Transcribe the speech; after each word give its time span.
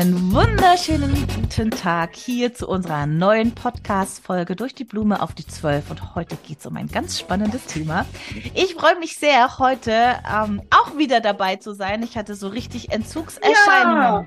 Einen 0.00 0.32
wunderschönen 0.32 1.26
guten 1.26 1.70
Tag 1.70 2.16
hier 2.16 2.54
zu 2.54 2.66
unserer 2.66 3.06
neuen 3.06 3.54
Podcast-Folge 3.54 4.56
durch 4.56 4.74
die 4.74 4.84
Blume 4.84 5.20
auf 5.20 5.34
die 5.34 5.46
Zwölf. 5.46 5.90
Und 5.90 6.14
heute 6.14 6.36
geht 6.36 6.60
es 6.60 6.64
um 6.64 6.74
ein 6.78 6.88
ganz 6.88 7.20
spannendes 7.20 7.66
Thema. 7.66 8.06
Ich 8.54 8.76
freue 8.76 8.98
mich 8.98 9.18
sehr, 9.18 9.58
heute 9.58 9.92
ähm, 9.92 10.62
auch 10.70 10.96
wieder 10.96 11.20
dabei 11.20 11.56
zu 11.56 11.74
sein. 11.74 12.02
Ich 12.02 12.16
hatte 12.16 12.34
so 12.34 12.48
richtig 12.48 12.92
Entzugserscheinungen. 12.92 14.26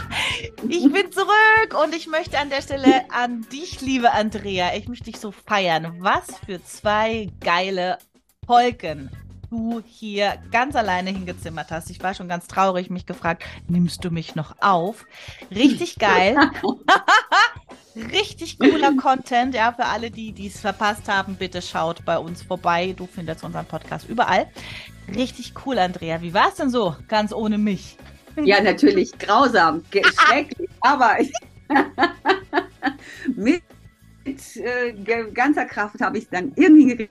ich 0.70 0.90
bin 0.90 1.12
zurück 1.12 1.84
und 1.84 1.94
ich 1.94 2.06
möchte 2.06 2.38
an 2.38 2.48
der 2.48 2.62
Stelle 2.62 3.04
an 3.10 3.46
dich, 3.52 3.82
liebe 3.82 4.12
Andrea, 4.12 4.74
ich 4.74 4.88
möchte 4.88 5.10
dich 5.10 5.20
so 5.20 5.30
feiern. 5.30 5.96
Was 5.98 6.24
für 6.46 6.64
zwei 6.64 7.28
geile 7.38 7.98
Folgen 8.46 9.10
du 9.52 9.82
hier 9.84 10.38
ganz 10.50 10.74
alleine 10.74 11.10
hingezimmert 11.10 11.70
hast. 11.70 11.90
Ich 11.90 12.02
war 12.02 12.14
schon 12.14 12.26
ganz 12.26 12.46
traurig, 12.46 12.88
mich 12.88 13.04
gefragt, 13.04 13.44
nimmst 13.68 14.02
du 14.02 14.10
mich 14.10 14.34
noch 14.34 14.56
auf? 14.60 15.04
Richtig 15.50 15.96
geil. 15.98 16.36
Richtig 17.94 18.58
cooler 18.58 18.96
Content, 18.96 19.54
ja, 19.54 19.72
für 19.72 19.84
alle, 19.84 20.10
die 20.10 20.46
es 20.46 20.60
verpasst 20.60 21.06
haben, 21.08 21.34
bitte 21.34 21.60
schaut 21.60 22.02
bei 22.06 22.16
uns 22.16 22.42
vorbei. 22.42 22.94
Du 22.96 23.06
findest 23.06 23.44
unseren 23.44 23.66
Podcast 23.66 24.08
überall. 24.08 24.46
Richtig 25.14 25.52
cool, 25.66 25.78
Andrea. 25.78 26.22
Wie 26.22 26.32
war 26.32 26.48
es 26.48 26.54
denn 26.54 26.70
so, 26.70 26.96
ganz 27.06 27.34
ohne 27.34 27.58
mich? 27.58 27.98
Ja, 28.42 28.62
natürlich 28.62 29.12
grausam, 29.18 29.84
schrecklich, 29.92 30.70
aber 30.80 31.18
mit, 33.36 33.62
äh, 34.24 34.92
ganzer 35.34 35.66
Kraft 35.66 36.00
habe 36.00 36.16
ich 36.16 36.24
es 36.24 36.30
dann 36.30 36.52
irgendwie 36.56 37.10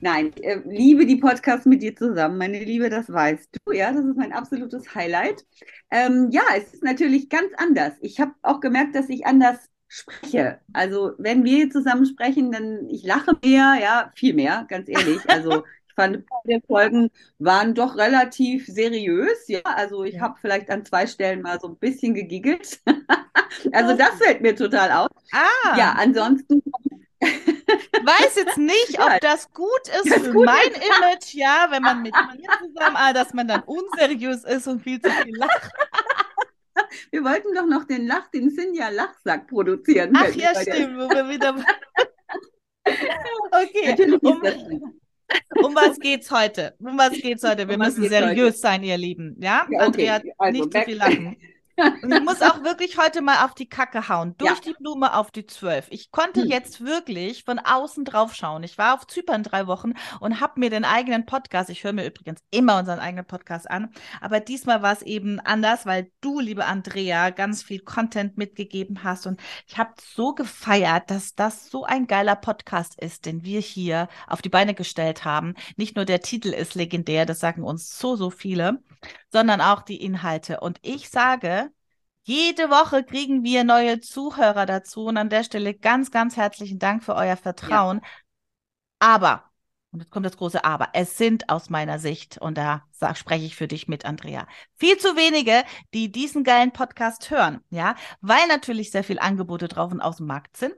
Nein, 0.00 0.32
ich 0.34 0.44
äh, 0.44 0.62
liebe 0.64 1.06
die 1.06 1.16
Podcasts 1.16 1.66
mit 1.66 1.82
dir 1.82 1.94
zusammen, 1.94 2.38
meine 2.38 2.62
Liebe, 2.62 2.90
das 2.90 3.10
weißt 3.12 3.48
du. 3.52 3.72
Ja, 3.72 3.92
das 3.92 4.04
ist 4.04 4.16
mein 4.16 4.32
absolutes 4.32 4.94
Highlight. 4.94 5.44
Ähm, 5.90 6.28
ja, 6.30 6.42
es 6.56 6.74
ist 6.74 6.82
natürlich 6.82 7.28
ganz 7.28 7.52
anders. 7.56 7.92
Ich 8.00 8.20
habe 8.20 8.32
auch 8.42 8.60
gemerkt, 8.60 8.94
dass 8.94 9.08
ich 9.08 9.26
anders 9.26 9.58
spreche. 9.88 10.58
Also, 10.72 11.12
wenn 11.18 11.44
wir 11.44 11.70
zusammen 11.70 12.06
sprechen, 12.06 12.50
dann 12.50 12.88
ich 12.88 13.04
lache 13.04 13.36
mehr, 13.44 13.76
ja, 13.80 14.10
viel 14.16 14.34
mehr, 14.34 14.64
ganz 14.68 14.88
ehrlich. 14.88 15.20
Also, 15.28 15.64
ich 15.88 15.94
fand, 15.94 16.24
die 16.44 16.62
Folgen 16.66 17.10
waren 17.38 17.74
doch 17.74 17.96
relativ 17.96 18.66
seriös. 18.66 19.48
Ja, 19.48 19.60
also 19.64 20.04
ich 20.04 20.20
habe 20.20 20.38
vielleicht 20.40 20.70
an 20.70 20.86
zwei 20.86 21.06
Stellen 21.06 21.42
mal 21.42 21.60
so 21.60 21.68
ein 21.68 21.76
bisschen 21.76 22.14
gegiggelt. 22.14 22.80
also 23.72 23.96
das 23.96 24.14
fällt 24.18 24.40
mir 24.40 24.56
total 24.56 24.90
auf. 24.92 25.08
Ah. 25.32 25.76
Ja, 25.76 25.94
ansonsten 25.98 26.62
weiß 27.22 28.36
jetzt 28.36 28.58
nicht, 28.58 28.98
ob 28.98 29.20
das 29.20 29.50
gut 29.52 29.88
ist 29.88 30.10
das 30.10 30.22
für 30.22 30.32
gut 30.32 30.46
mein 30.46 30.68
ist. 30.68 30.76
Image, 30.76 31.34
ja, 31.34 31.66
wenn 31.70 31.82
man 31.82 32.02
mit 32.02 32.12
mir 32.12 32.48
zusammen, 32.58 32.96
ah, 32.96 33.12
dass 33.12 33.32
man 33.32 33.48
dann 33.48 33.62
unseriös 33.62 34.44
ist 34.44 34.66
und 34.66 34.82
viel 34.82 35.00
zu 35.00 35.10
viel 35.10 35.36
lacht. 35.36 35.70
Wir 37.10 37.22
wollten 37.24 37.54
doch 37.54 37.66
noch 37.66 37.84
den 37.84 38.06
Lach, 38.06 38.28
den 38.28 38.50
Sinja 38.50 38.88
Lachsack 38.88 39.46
produzieren. 39.46 40.12
Ach 40.16 40.34
ja, 40.34 40.54
stimmt, 40.60 40.98
wo 40.98 41.08
wir 41.08 41.28
wieder. 41.28 41.54
okay. 43.52 44.18
Um, 44.20 45.64
um 45.64 45.74
was 45.74 45.98
geht's 45.98 46.30
heute? 46.30 46.74
Um 46.78 46.98
was 46.98 47.12
geht's 47.12 47.44
heute? 47.44 47.68
Wir 47.68 47.74
um 47.76 47.80
müssen 47.80 48.08
seriös 48.08 48.46
heute? 48.46 48.58
sein, 48.58 48.82
ihr 48.82 48.96
Lieben. 48.96 49.36
Ja, 49.38 49.66
ja 49.70 49.86
okay. 49.86 50.08
Andrea, 50.08 50.22
also, 50.38 50.60
nicht 50.60 50.72
zu 50.72 50.82
viel 50.82 50.96
lachen. 50.96 51.36
Und 51.76 52.12
ich 52.12 52.20
muss 52.22 52.42
auch 52.42 52.62
wirklich 52.62 52.98
heute 52.98 53.22
mal 53.22 53.44
auf 53.44 53.54
die 53.54 53.68
Kacke 53.68 54.08
hauen. 54.08 54.36
Durch 54.38 54.58
ja. 54.58 54.60
die 54.66 54.74
Blume 54.74 55.14
auf 55.14 55.30
die 55.30 55.46
Zwölf. 55.46 55.86
Ich 55.90 56.10
konnte 56.10 56.42
hm. 56.42 56.50
jetzt 56.50 56.84
wirklich 56.84 57.44
von 57.44 57.58
außen 57.58 58.04
drauf 58.04 58.34
schauen. 58.34 58.62
Ich 58.62 58.78
war 58.78 58.94
auf 58.94 59.06
Zypern 59.06 59.42
drei 59.42 59.66
Wochen 59.66 59.92
und 60.20 60.40
habe 60.40 60.60
mir 60.60 60.70
den 60.70 60.84
eigenen 60.84 61.26
Podcast, 61.26 61.70
ich 61.70 61.84
höre 61.84 61.92
mir 61.92 62.06
übrigens 62.06 62.40
immer 62.50 62.78
unseren 62.78 62.98
eigenen 62.98 63.24
Podcast 63.24 63.70
an, 63.70 63.90
aber 64.20 64.40
diesmal 64.40 64.82
war 64.82 64.92
es 64.92 65.02
eben 65.02 65.40
anders, 65.40 65.86
weil 65.86 66.10
du, 66.20 66.40
liebe 66.40 66.66
Andrea, 66.66 67.30
ganz 67.30 67.62
viel 67.62 67.80
Content 67.80 68.36
mitgegeben 68.36 69.04
hast. 69.04 69.26
Und 69.26 69.40
ich 69.66 69.78
habe 69.78 69.92
so 70.14 70.34
gefeiert, 70.34 71.10
dass 71.10 71.34
das 71.34 71.70
so 71.70 71.84
ein 71.84 72.06
geiler 72.06 72.36
Podcast 72.36 73.00
ist, 73.00 73.26
den 73.26 73.44
wir 73.44 73.60
hier 73.60 74.08
auf 74.26 74.42
die 74.42 74.48
Beine 74.48 74.74
gestellt 74.74 75.24
haben. 75.24 75.54
Nicht 75.76 75.96
nur 75.96 76.04
der 76.04 76.20
Titel 76.20 76.48
ist 76.48 76.74
legendär, 76.74 77.26
das 77.26 77.40
sagen 77.40 77.62
uns 77.62 77.98
so, 77.98 78.16
so 78.16 78.30
viele, 78.30 78.82
sondern 79.32 79.60
auch 79.60 79.82
die 79.82 80.02
Inhalte. 80.02 80.60
Und 80.60 80.78
ich 80.82 81.08
sage, 81.08 81.70
jede 82.22 82.70
Woche 82.70 83.02
kriegen 83.02 83.42
wir 83.42 83.64
neue 83.64 84.00
Zuhörer 84.00 84.66
dazu 84.66 85.06
und 85.06 85.16
an 85.16 85.30
der 85.30 85.42
Stelle 85.42 85.74
ganz, 85.74 86.10
ganz 86.10 86.36
herzlichen 86.36 86.78
Dank 86.78 87.02
für 87.02 87.16
euer 87.16 87.36
Vertrauen. 87.36 88.00
Ja. 88.02 88.08
Aber, 89.00 89.50
und 89.90 90.00
jetzt 90.00 90.12
kommt 90.12 90.26
das 90.26 90.36
große 90.36 90.64
Aber, 90.64 90.90
es 90.92 91.18
sind 91.18 91.48
aus 91.48 91.68
meiner 91.68 91.98
Sicht, 91.98 92.38
und 92.38 92.56
da 92.56 92.84
sag, 92.92 93.16
spreche 93.18 93.44
ich 93.44 93.56
für 93.56 93.66
dich 93.66 93.88
mit, 93.88 94.04
Andrea, 94.04 94.46
viel 94.74 94.96
zu 94.98 95.16
wenige, 95.16 95.64
die 95.92 96.12
diesen 96.12 96.44
geilen 96.44 96.72
Podcast 96.72 97.30
hören, 97.30 97.60
ja, 97.70 97.96
weil 98.20 98.46
natürlich 98.46 98.92
sehr 98.92 99.02
viel 99.02 99.18
Angebote 99.18 99.66
drauf 99.66 99.90
und 99.90 100.00
aus 100.00 100.18
dem 100.18 100.26
Markt 100.26 100.56
sind. 100.56 100.74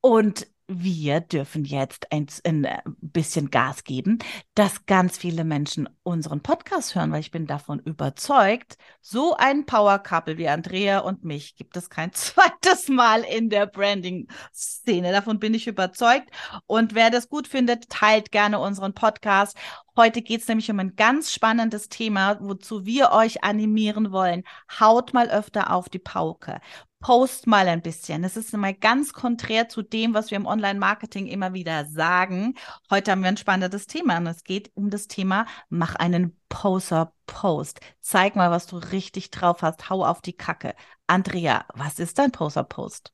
Und 0.00 0.46
wir 0.66 1.20
dürfen 1.20 1.64
jetzt 1.64 2.10
ein, 2.10 2.26
ein, 2.44 2.64
äh, 2.64 2.78
bisschen 3.00 3.50
Gas 3.50 3.84
geben, 3.84 4.18
dass 4.54 4.86
ganz 4.86 5.18
viele 5.18 5.44
Menschen 5.44 5.88
unseren 6.02 6.40
Podcast 6.40 6.94
hören, 6.94 7.12
weil 7.12 7.20
ich 7.20 7.30
bin 7.30 7.46
davon 7.46 7.80
überzeugt, 7.80 8.78
so 9.02 9.36
ein 9.36 9.66
Power 9.66 9.98
Couple 9.98 10.38
wie 10.38 10.48
Andrea 10.48 11.00
und 11.00 11.24
mich 11.24 11.56
gibt 11.56 11.76
es 11.76 11.90
kein 11.90 12.12
zweites 12.14 12.88
Mal 12.88 13.22
in 13.22 13.50
der 13.50 13.66
Branding-Szene. 13.66 15.12
Davon 15.12 15.38
bin 15.38 15.52
ich 15.52 15.66
überzeugt. 15.66 16.30
Und 16.66 16.94
wer 16.94 17.10
das 17.10 17.28
gut 17.28 17.46
findet, 17.46 17.90
teilt 17.90 18.32
gerne 18.32 18.58
unseren 18.58 18.94
Podcast. 18.94 19.56
Heute 19.96 20.22
geht 20.22 20.40
es 20.40 20.48
nämlich 20.48 20.70
um 20.70 20.80
ein 20.80 20.96
ganz 20.96 21.32
spannendes 21.32 21.88
Thema, 21.88 22.38
wozu 22.40 22.84
wir 22.86 23.12
euch 23.12 23.44
animieren 23.44 24.12
wollen. 24.12 24.44
Haut 24.80 25.12
mal 25.12 25.28
öfter 25.28 25.72
auf 25.72 25.88
die 25.88 25.98
Pauke 25.98 26.60
post 27.04 27.46
mal 27.46 27.68
ein 27.68 27.82
bisschen. 27.82 28.24
Es 28.24 28.34
ist 28.34 28.56
mal 28.56 28.72
ganz 28.72 29.12
konträr 29.12 29.68
zu 29.68 29.82
dem, 29.82 30.14
was 30.14 30.30
wir 30.30 30.36
im 30.36 30.46
Online-Marketing 30.46 31.26
immer 31.26 31.52
wieder 31.52 31.84
sagen. 31.84 32.54
Heute 32.90 33.10
haben 33.10 33.20
wir 33.20 33.28
ein 33.28 33.36
spannendes 33.36 33.86
Thema 33.86 34.16
und 34.16 34.26
es 34.26 34.42
geht 34.42 34.70
um 34.74 34.88
das 34.88 35.06
Thema, 35.06 35.44
mach 35.68 35.96
einen 35.96 36.34
Poser-Post. 36.48 37.80
Zeig 38.00 38.36
mal, 38.36 38.50
was 38.50 38.66
du 38.66 38.78
richtig 38.78 39.30
drauf 39.30 39.60
hast. 39.60 39.90
Hau 39.90 40.02
auf 40.02 40.22
die 40.22 40.32
Kacke. 40.32 40.74
Andrea, 41.06 41.66
was 41.74 41.98
ist 41.98 42.18
dein 42.18 42.32
Poser-Post? 42.32 43.12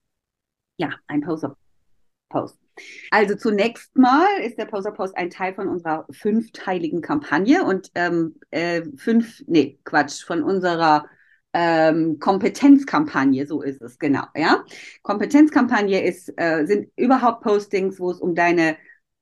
Ja, 0.76 0.90
ein 1.08 1.22
Poser-Post. 1.22 2.60
Also 3.10 3.34
zunächst 3.34 3.96
mal 3.96 4.28
ist 4.44 4.56
der 4.56 4.66
Poser 4.66 4.92
Post 4.92 5.16
ein 5.16 5.30
Teil 5.30 5.52
von 5.52 5.66
unserer 5.66 6.06
fünfteiligen 6.12 7.02
Kampagne 7.02 7.64
und 7.64 7.90
ähm, 7.96 8.36
äh, 8.52 8.82
fünf, 8.96 9.42
nee, 9.48 9.80
Quatsch, 9.82 10.24
von 10.24 10.44
unserer 10.44 11.06
ähm, 11.52 12.18
Kompetenzkampagne, 12.18 13.46
so 13.46 13.62
ist 13.62 13.82
es, 13.82 13.98
genau, 13.98 14.24
ja. 14.36 14.64
Kompetenzkampagne 15.02 16.02
ist, 16.04 16.32
äh, 16.36 16.64
sind 16.66 16.90
überhaupt 16.96 17.42
Postings, 17.42 17.98
wo 17.98 18.10
es 18.10 18.20
um 18.20 18.34
deine, 18.34 18.76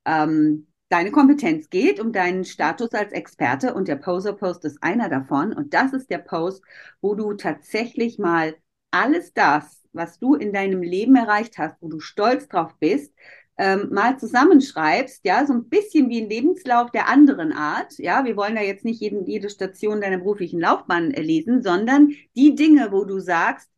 ähm, 0.04 0.66
deine 0.90 1.10
Kompetenz 1.10 1.70
geht, 1.70 2.00
um 2.00 2.12
deinen 2.12 2.44
Status 2.44 2.92
als 2.92 3.12
Experte 3.12 3.74
und 3.74 3.88
der 3.88 3.96
Poser 3.96 4.34
Post 4.34 4.64
ist 4.64 4.82
einer 4.82 5.08
davon 5.08 5.52
und 5.52 5.74
das 5.74 5.92
ist 5.92 6.10
der 6.10 6.18
Post, 6.18 6.62
wo 7.00 7.14
du 7.14 7.34
tatsächlich 7.34 8.18
mal 8.18 8.54
alles 8.90 9.32
das, 9.34 9.82
was 9.92 10.18
du 10.18 10.34
in 10.34 10.52
deinem 10.52 10.82
Leben 10.82 11.16
erreicht 11.16 11.58
hast, 11.58 11.76
wo 11.80 11.88
du 11.88 12.00
stolz 12.00 12.48
drauf 12.48 12.74
bist, 12.78 13.12
ähm, 13.58 13.88
mal 13.90 14.18
zusammenschreibst, 14.18 15.24
ja, 15.24 15.44
so 15.44 15.52
ein 15.52 15.68
bisschen 15.68 16.08
wie 16.08 16.22
ein 16.22 16.30
Lebenslauf 16.30 16.90
der 16.92 17.08
anderen 17.08 17.52
Art, 17.52 17.98
ja, 17.98 18.24
wir 18.24 18.36
wollen 18.36 18.56
ja 18.56 18.62
jetzt 18.62 18.84
nicht 18.84 19.00
jeden, 19.00 19.26
jede 19.26 19.50
Station 19.50 20.00
deiner 20.00 20.18
beruflichen 20.18 20.60
Laufbahn 20.60 21.10
lesen, 21.10 21.62
sondern 21.62 22.12
die 22.36 22.54
Dinge, 22.54 22.92
wo 22.92 23.04
du 23.04 23.18
sagst, 23.18 23.68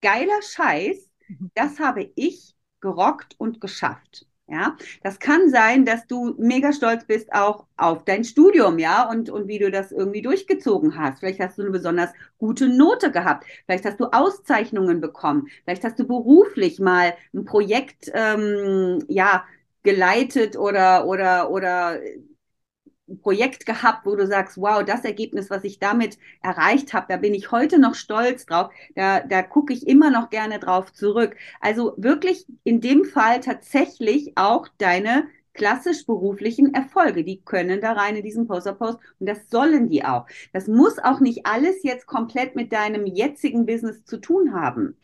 geiler 0.00 0.40
Scheiß, 0.42 1.08
mhm. 1.28 1.50
das 1.54 1.78
habe 1.78 2.10
ich 2.14 2.54
gerockt 2.80 3.34
und 3.38 3.60
geschafft. 3.60 4.25
Ja, 4.48 4.76
das 5.02 5.18
kann 5.18 5.50
sein, 5.50 5.84
dass 5.84 6.06
du 6.06 6.36
mega 6.38 6.72
stolz 6.72 7.04
bist 7.04 7.32
auch 7.32 7.66
auf 7.76 8.04
dein 8.04 8.22
Studium, 8.22 8.78
ja, 8.78 9.10
und, 9.10 9.28
und 9.28 9.48
wie 9.48 9.58
du 9.58 9.72
das 9.72 9.90
irgendwie 9.90 10.22
durchgezogen 10.22 10.96
hast. 10.96 11.18
Vielleicht 11.18 11.40
hast 11.40 11.58
du 11.58 11.62
eine 11.62 11.72
besonders 11.72 12.10
gute 12.38 12.68
Note 12.68 13.10
gehabt. 13.10 13.44
Vielleicht 13.66 13.84
hast 13.84 13.98
du 13.98 14.06
Auszeichnungen 14.12 15.00
bekommen. 15.00 15.48
Vielleicht 15.64 15.82
hast 15.82 15.98
du 15.98 16.06
beruflich 16.06 16.78
mal 16.78 17.14
ein 17.34 17.44
Projekt, 17.44 18.08
ähm, 18.14 19.04
ja, 19.08 19.44
geleitet 19.82 20.56
oder, 20.56 21.06
oder, 21.06 21.50
oder 21.50 21.98
Projekt 23.22 23.66
gehabt, 23.66 24.06
wo 24.06 24.16
du 24.16 24.26
sagst, 24.26 24.58
wow, 24.58 24.84
das 24.84 25.04
Ergebnis, 25.04 25.50
was 25.50 25.64
ich 25.64 25.78
damit 25.78 26.18
erreicht 26.42 26.92
habe, 26.92 27.06
da 27.08 27.16
bin 27.16 27.34
ich 27.34 27.52
heute 27.52 27.78
noch 27.78 27.94
stolz 27.94 28.46
drauf, 28.46 28.72
da, 28.94 29.20
da 29.20 29.42
gucke 29.42 29.72
ich 29.72 29.86
immer 29.86 30.10
noch 30.10 30.30
gerne 30.30 30.58
drauf 30.58 30.92
zurück. 30.92 31.36
Also 31.60 31.94
wirklich 31.96 32.46
in 32.64 32.80
dem 32.80 33.04
Fall 33.04 33.40
tatsächlich 33.40 34.32
auch 34.36 34.68
deine 34.78 35.28
klassisch 35.54 36.06
beruflichen 36.06 36.74
Erfolge, 36.74 37.24
die 37.24 37.40
können 37.40 37.80
da 37.80 37.92
rein 37.92 38.16
in 38.16 38.22
diesen 38.22 38.46
Poster-Post 38.46 38.98
und 39.18 39.26
das 39.26 39.48
sollen 39.50 39.88
die 39.88 40.04
auch. 40.04 40.26
Das 40.52 40.68
muss 40.68 40.98
auch 40.98 41.20
nicht 41.20 41.46
alles 41.46 41.82
jetzt 41.82 42.06
komplett 42.06 42.54
mit 42.56 42.72
deinem 42.72 43.06
jetzigen 43.06 43.66
Business 43.66 44.04
zu 44.04 44.18
tun 44.18 44.54
haben. 44.54 44.96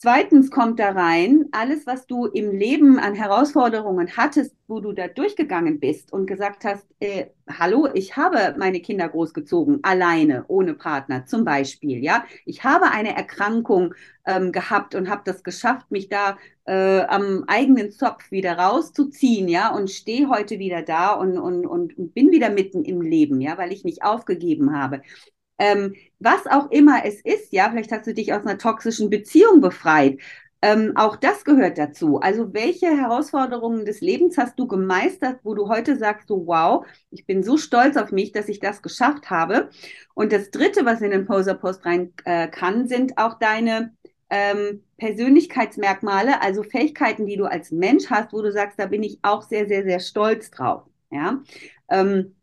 Zweitens 0.00 0.52
kommt 0.52 0.78
da 0.78 0.92
rein, 0.92 1.46
alles, 1.50 1.84
was 1.84 2.06
du 2.06 2.26
im 2.26 2.52
Leben 2.52 3.00
an 3.00 3.14
Herausforderungen 3.14 4.16
hattest, 4.16 4.54
wo 4.68 4.78
du 4.78 4.92
da 4.92 5.08
durchgegangen 5.08 5.80
bist 5.80 6.12
und 6.12 6.26
gesagt 6.26 6.64
hast, 6.64 6.86
äh, 7.00 7.26
hallo, 7.48 7.88
ich 7.94 8.16
habe 8.16 8.54
meine 8.58 8.78
Kinder 8.78 9.08
großgezogen, 9.08 9.80
alleine, 9.82 10.44
ohne 10.46 10.74
Partner 10.74 11.26
zum 11.26 11.44
Beispiel, 11.44 11.98
ja. 12.04 12.24
Ich 12.44 12.62
habe 12.62 12.92
eine 12.92 13.16
Erkrankung 13.16 13.92
ähm, 14.24 14.52
gehabt 14.52 14.94
und 14.94 15.10
habe 15.10 15.22
das 15.24 15.42
geschafft, 15.42 15.90
mich 15.90 16.08
da 16.08 16.38
äh, 16.66 17.00
am 17.00 17.42
eigenen 17.48 17.90
Zopf 17.90 18.30
wieder 18.30 18.56
rauszuziehen, 18.56 19.48
ja, 19.48 19.74
und 19.74 19.90
stehe 19.90 20.28
heute 20.28 20.60
wieder 20.60 20.82
da 20.82 21.14
und, 21.14 21.38
und, 21.38 21.66
und 21.66 22.14
bin 22.14 22.30
wieder 22.30 22.50
mitten 22.50 22.84
im 22.84 23.00
Leben, 23.00 23.40
ja, 23.40 23.58
weil 23.58 23.72
ich 23.72 23.82
nicht 23.82 24.04
aufgegeben 24.04 24.76
habe 24.76 25.02
ähm, 25.58 25.94
was 26.18 26.46
auch 26.46 26.70
immer 26.70 27.04
es 27.04 27.20
ist, 27.20 27.52
ja, 27.52 27.70
vielleicht 27.70 27.92
hast 27.92 28.06
du 28.06 28.14
dich 28.14 28.32
aus 28.32 28.44
einer 28.44 28.58
toxischen 28.58 29.10
Beziehung 29.10 29.60
befreit. 29.60 30.18
Ähm, 30.60 30.92
auch 30.96 31.14
das 31.16 31.44
gehört 31.44 31.78
dazu. 31.78 32.18
Also 32.18 32.52
welche 32.52 32.88
Herausforderungen 32.88 33.84
des 33.84 34.00
Lebens 34.00 34.36
hast 34.38 34.58
du 34.58 34.66
gemeistert, 34.66 35.38
wo 35.44 35.54
du 35.54 35.68
heute 35.68 35.96
sagst, 35.96 36.28
so 36.28 36.46
wow, 36.46 36.84
ich 37.10 37.26
bin 37.26 37.44
so 37.44 37.56
stolz 37.56 37.96
auf 37.96 38.10
mich, 38.10 38.32
dass 38.32 38.48
ich 38.48 38.58
das 38.58 38.82
geschafft 38.82 39.30
habe. 39.30 39.70
Und 40.14 40.32
das 40.32 40.50
Dritte, 40.50 40.84
was 40.84 41.00
in 41.00 41.12
den 41.12 41.26
Poser 41.26 41.54
Post 41.54 41.86
rein 41.86 42.12
äh, 42.24 42.48
kann, 42.48 42.88
sind 42.88 43.18
auch 43.18 43.38
deine 43.38 43.94
ähm, 44.30 44.82
Persönlichkeitsmerkmale, 44.98 46.42
also 46.42 46.64
Fähigkeiten, 46.64 47.26
die 47.26 47.36
du 47.36 47.44
als 47.44 47.70
Mensch 47.70 48.10
hast, 48.10 48.32
wo 48.32 48.42
du 48.42 48.52
sagst, 48.52 48.80
da 48.80 48.86
bin 48.86 49.04
ich 49.04 49.20
auch 49.22 49.42
sehr, 49.42 49.68
sehr, 49.68 49.84
sehr 49.84 50.00
stolz 50.00 50.50
drauf. 50.50 50.82
Ja. 51.10 51.42
Ähm, 51.88 52.34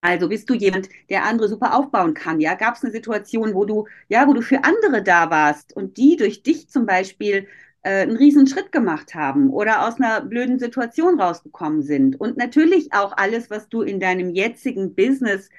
also 0.00 0.28
bist 0.28 0.48
du 0.48 0.54
jemand, 0.54 0.88
der 1.10 1.24
andere 1.24 1.48
super 1.48 1.74
aufbauen 1.74 2.14
kann? 2.14 2.40
Ja, 2.40 2.54
gab 2.54 2.76
es 2.76 2.84
eine 2.84 2.92
Situation, 2.92 3.54
wo 3.54 3.64
du, 3.64 3.86
ja, 4.08 4.26
wo 4.28 4.32
du 4.32 4.42
für 4.42 4.64
andere 4.64 5.02
da 5.02 5.30
warst 5.30 5.74
und 5.74 5.96
die 5.96 6.16
durch 6.16 6.42
dich 6.42 6.68
zum 6.68 6.86
Beispiel 6.86 7.48
äh, 7.82 8.02
einen 8.02 8.16
riesen 8.16 8.46
Schritt 8.46 8.70
gemacht 8.70 9.14
haben 9.14 9.50
oder 9.50 9.86
aus 9.86 9.96
einer 9.96 10.20
blöden 10.20 10.58
Situation 10.58 11.20
rausgekommen 11.20 11.82
sind? 11.82 12.20
Und 12.20 12.36
natürlich 12.36 12.92
auch 12.92 13.16
alles, 13.16 13.50
was 13.50 13.68
du 13.68 13.82
in 13.82 13.98
deinem 13.98 14.30
jetzigen 14.30 14.94
Business 14.94 15.50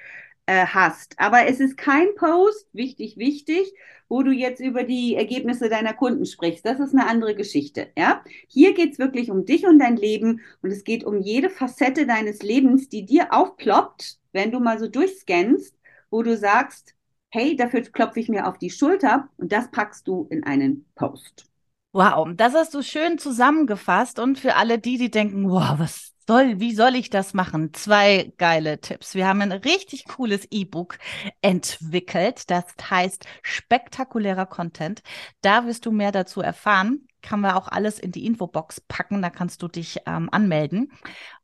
äh, 0.46 0.66
hast. 0.66 1.18
Aber 1.18 1.46
es 1.46 1.60
ist 1.60 1.76
kein 1.76 2.14
Post, 2.14 2.66
wichtig, 2.72 3.18
wichtig, 3.18 3.72
wo 4.08 4.22
du 4.22 4.32
jetzt 4.32 4.60
über 4.60 4.84
die 4.84 5.16
Ergebnisse 5.16 5.68
deiner 5.68 5.92
Kunden 5.92 6.24
sprichst. 6.24 6.64
Das 6.64 6.80
ist 6.80 6.94
eine 6.94 7.06
andere 7.06 7.34
Geschichte. 7.34 7.88
Ja? 7.96 8.24
Hier 8.48 8.74
geht's 8.74 8.98
wirklich 8.98 9.30
um 9.30 9.44
dich 9.44 9.66
und 9.66 9.78
dein 9.78 9.96
Leben 9.96 10.40
und 10.62 10.70
es 10.70 10.82
geht 10.84 11.04
um 11.04 11.20
jede 11.20 11.50
Facette 11.50 12.06
deines 12.06 12.42
Lebens, 12.42 12.88
die 12.88 13.04
dir 13.04 13.32
aufploppt 13.32 14.19
wenn 14.32 14.52
du 14.52 14.60
mal 14.60 14.78
so 14.78 14.88
durchscannst, 14.88 15.74
wo 16.10 16.22
du 16.22 16.36
sagst, 16.36 16.94
hey, 17.30 17.56
dafür 17.56 17.82
klopfe 17.82 18.20
ich 18.20 18.28
mir 18.28 18.46
auf 18.46 18.58
die 18.58 18.70
Schulter 18.70 19.28
und 19.36 19.52
das 19.52 19.70
packst 19.70 20.06
du 20.08 20.26
in 20.30 20.44
einen 20.44 20.86
Post. 20.94 21.46
Wow, 21.92 22.28
das 22.34 22.54
hast 22.54 22.74
du 22.74 22.82
schön 22.82 23.18
zusammengefasst 23.18 24.18
und 24.18 24.38
für 24.38 24.54
alle 24.54 24.78
die, 24.78 24.96
die 24.96 25.10
denken, 25.10 25.50
wow, 25.50 25.78
was 25.78 26.12
soll, 26.26 26.60
wie 26.60 26.72
soll 26.72 26.94
ich 26.94 27.10
das 27.10 27.34
machen? 27.34 27.74
Zwei 27.74 28.32
geile 28.38 28.80
Tipps. 28.80 29.16
Wir 29.16 29.26
haben 29.26 29.40
ein 29.40 29.50
richtig 29.50 30.04
cooles 30.04 30.46
E-Book 30.52 30.98
entwickelt, 31.40 32.48
das 32.50 32.64
heißt 32.88 33.24
spektakulärer 33.42 34.46
Content. 34.46 35.02
Da 35.40 35.66
wirst 35.66 35.86
du 35.86 35.90
mehr 35.90 36.12
dazu 36.12 36.40
erfahren 36.40 37.08
kann 37.22 37.40
wir 37.40 37.56
auch 37.56 37.68
alles 37.68 37.98
in 37.98 38.12
die 38.12 38.26
Infobox 38.26 38.80
packen. 38.80 39.22
Da 39.22 39.30
kannst 39.30 39.62
du 39.62 39.68
dich 39.68 39.98
ähm, 40.06 40.28
anmelden. 40.30 40.92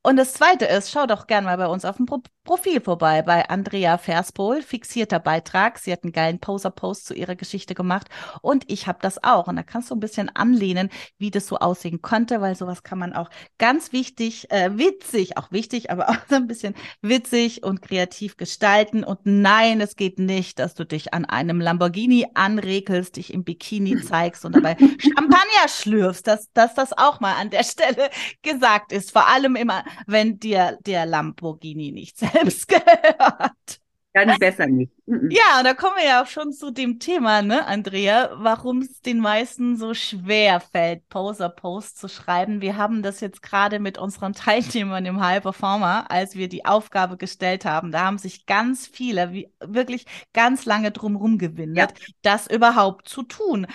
Und 0.06 0.18
das 0.18 0.34
Zweite 0.34 0.66
ist, 0.66 0.92
schau 0.92 1.06
doch 1.06 1.26
gern 1.26 1.42
mal 1.42 1.56
bei 1.56 1.66
uns 1.66 1.84
auf 1.84 1.96
dem 1.96 2.06
Pro 2.06 2.22
Profil 2.44 2.80
vorbei, 2.80 3.22
bei 3.22 3.48
Andrea 3.50 3.98
Verspol, 3.98 4.62
fixierter 4.62 5.18
Beitrag. 5.18 5.80
Sie 5.80 5.90
hat 5.90 6.04
einen 6.04 6.12
geilen 6.12 6.38
Poser-Post 6.38 7.04
zu 7.04 7.12
ihrer 7.12 7.34
Geschichte 7.34 7.74
gemacht 7.74 8.06
und 8.40 8.62
ich 8.70 8.86
habe 8.86 9.00
das 9.02 9.24
auch. 9.24 9.48
Und 9.48 9.56
da 9.56 9.64
kannst 9.64 9.90
du 9.90 9.96
ein 9.96 10.00
bisschen 10.00 10.28
anlehnen, 10.28 10.90
wie 11.18 11.32
das 11.32 11.48
so 11.48 11.58
aussehen 11.58 12.02
könnte, 12.02 12.40
weil 12.40 12.54
sowas 12.54 12.84
kann 12.84 13.00
man 13.00 13.14
auch 13.14 13.30
ganz 13.58 13.92
wichtig, 13.92 14.48
äh, 14.52 14.78
witzig, 14.78 15.36
auch 15.36 15.50
wichtig, 15.50 15.90
aber 15.90 16.08
auch 16.10 16.18
so 16.28 16.36
ein 16.36 16.46
bisschen 16.46 16.76
witzig 17.02 17.64
und 17.64 17.82
kreativ 17.82 18.36
gestalten. 18.36 19.02
Und 19.02 19.18
nein, 19.24 19.80
es 19.80 19.96
geht 19.96 20.20
nicht, 20.20 20.60
dass 20.60 20.76
du 20.76 20.84
dich 20.84 21.12
an 21.12 21.24
einem 21.24 21.60
Lamborghini 21.60 22.28
anrekelst, 22.34 23.16
dich 23.16 23.34
im 23.34 23.42
Bikini 23.42 24.00
zeigst 24.02 24.44
und 24.44 24.54
dabei 24.54 24.76
Champagner 25.00 25.66
schlürfst, 25.66 26.28
dass, 26.28 26.52
dass 26.52 26.76
das 26.76 26.96
auch 26.96 27.18
mal 27.18 27.34
an 27.34 27.50
der 27.50 27.64
Stelle 27.64 28.08
gesagt 28.42 28.92
ist. 28.92 29.10
Vor 29.10 29.26
allem 29.26 29.56
immer, 29.56 29.82
wenn 30.06 30.38
dir 30.38 30.78
der 30.86 31.06
Lamborghini 31.06 31.92
nicht 31.92 32.18
selbst 32.18 32.68
gehört. 32.68 33.80
Dann 34.16 34.38
besser 34.38 34.66
nicht. 34.66 34.90
Ja, 35.06 35.58
und 35.58 35.64
da 35.64 35.74
kommen 35.74 35.96
wir 35.96 36.06
ja 36.06 36.22
auch 36.22 36.26
schon 36.26 36.50
zu 36.50 36.70
dem 36.70 36.98
Thema, 36.98 37.42
ne, 37.42 37.66
Andrea, 37.66 38.30
warum 38.36 38.78
es 38.78 39.02
den 39.02 39.18
meisten 39.18 39.76
so 39.76 39.92
schwer 39.92 40.60
fällt, 40.60 41.06
Poser-Post 41.10 41.98
zu 41.98 42.08
schreiben. 42.08 42.62
Wir 42.62 42.78
haben 42.78 43.02
das 43.02 43.20
jetzt 43.20 43.42
gerade 43.42 43.78
mit 43.78 43.98
unseren 43.98 44.32
Teilnehmern 44.32 45.04
im 45.04 45.20
High 45.20 45.42
Performer, 45.42 46.10
als 46.10 46.34
wir 46.34 46.48
die 46.48 46.64
Aufgabe 46.64 47.18
gestellt 47.18 47.66
haben. 47.66 47.92
Da 47.92 48.06
haben 48.06 48.16
sich 48.16 48.46
ganz 48.46 48.86
viele, 48.86 49.32
wie, 49.32 49.52
wirklich 49.60 50.06
ganz 50.32 50.64
lange 50.64 50.92
drum 50.92 51.36
gewindet, 51.36 51.76
ja. 51.98 52.06
das 52.22 52.46
überhaupt 52.46 53.10
zu 53.10 53.22
tun. 53.22 53.66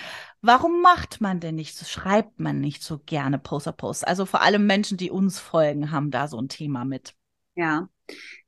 Warum 0.41 0.81
macht 0.81 1.21
man 1.21 1.39
denn 1.39 1.55
nicht, 1.55 1.77
so 1.77 1.85
schreibt 1.85 2.39
man 2.39 2.59
nicht 2.59 2.83
so 2.83 2.99
gerne 3.05 3.37
Poster-Posts? 3.37 4.03
Also 4.03 4.25
vor 4.25 4.41
allem 4.41 4.65
Menschen, 4.65 4.97
die 4.97 5.11
uns 5.11 5.39
folgen, 5.39 5.91
haben 5.91 6.09
da 6.09 6.27
so 6.27 6.39
ein 6.41 6.49
Thema 6.49 6.83
mit. 6.83 7.13
Ja, 7.55 7.89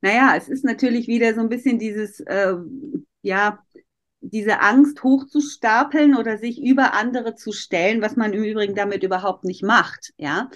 naja, 0.01 0.33
es 0.35 0.50
ist 0.50 0.65
natürlich 0.65 1.07
wieder 1.07 1.35
so 1.35 1.41
ein 1.41 1.50
bisschen 1.50 1.77
dieses, 1.77 2.19
äh, 2.21 2.55
ja, 3.21 3.63
diese 4.21 4.62
Angst 4.62 5.03
hochzustapeln 5.03 6.15
oder 6.15 6.38
sich 6.38 6.62
über 6.62 6.93
andere 6.93 7.35
zu 7.35 7.51
stellen, 7.51 8.01
was 8.01 8.15
man 8.15 8.33
im 8.33 8.43
Übrigen 8.43 8.75
damit 8.75 9.03
überhaupt 9.03 9.43
nicht 9.43 9.63
macht, 9.63 10.13
ja. 10.17 10.50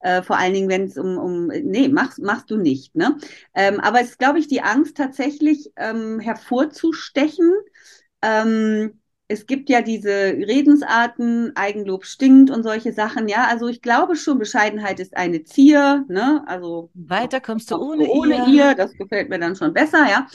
Äh, 0.00 0.22
vor 0.22 0.36
allen 0.36 0.52
Dingen, 0.52 0.68
wenn 0.68 0.84
es 0.84 0.98
um, 0.98 1.16
um, 1.16 1.46
nee, 1.46 1.88
machst, 1.88 2.18
machst 2.18 2.50
du 2.50 2.56
nicht, 2.56 2.96
ne? 2.96 3.16
Ähm, 3.54 3.78
aber 3.78 4.00
es 4.00 4.10
ist, 4.10 4.18
glaube 4.18 4.40
ich, 4.40 4.48
die 4.48 4.60
Angst 4.60 4.96
tatsächlich 4.96 5.70
ähm, 5.76 6.18
hervorzustechen, 6.18 7.52
ähm, 8.20 9.00
es 9.28 9.46
gibt 9.46 9.70
ja 9.70 9.80
diese 9.80 10.10
Redensarten, 10.10 11.52
Eigenlob 11.54 12.04
stinkt 12.04 12.50
und 12.50 12.62
solche 12.62 12.92
Sachen, 12.92 13.28
ja. 13.28 13.46
Also 13.48 13.68
ich 13.68 13.80
glaube 13.80 14.16
schon, 14.16 14.38
Bescheidenheit 14.38 15.00
ist 15.00 15.16
eine 15.16 15.44
Zier, 15.44 16.04
ne? 16.08 16.42
Also 16.46 16.90
weiter 16.94 17.40
kommst 17.40 17.70
du 17.70 17.76
ohne, 17.76 18.06
ohne 18.08 18.46
ihr. 18.48 18.54
ihr. 18.54 18.74
Das 18.74 18.92
gefällt 18.92 19.30
mir 19.30 19.38
dann 19.38 19.56
schon 19.56 19.72
besser, 19.72 20.06
ja. 20.08 20.26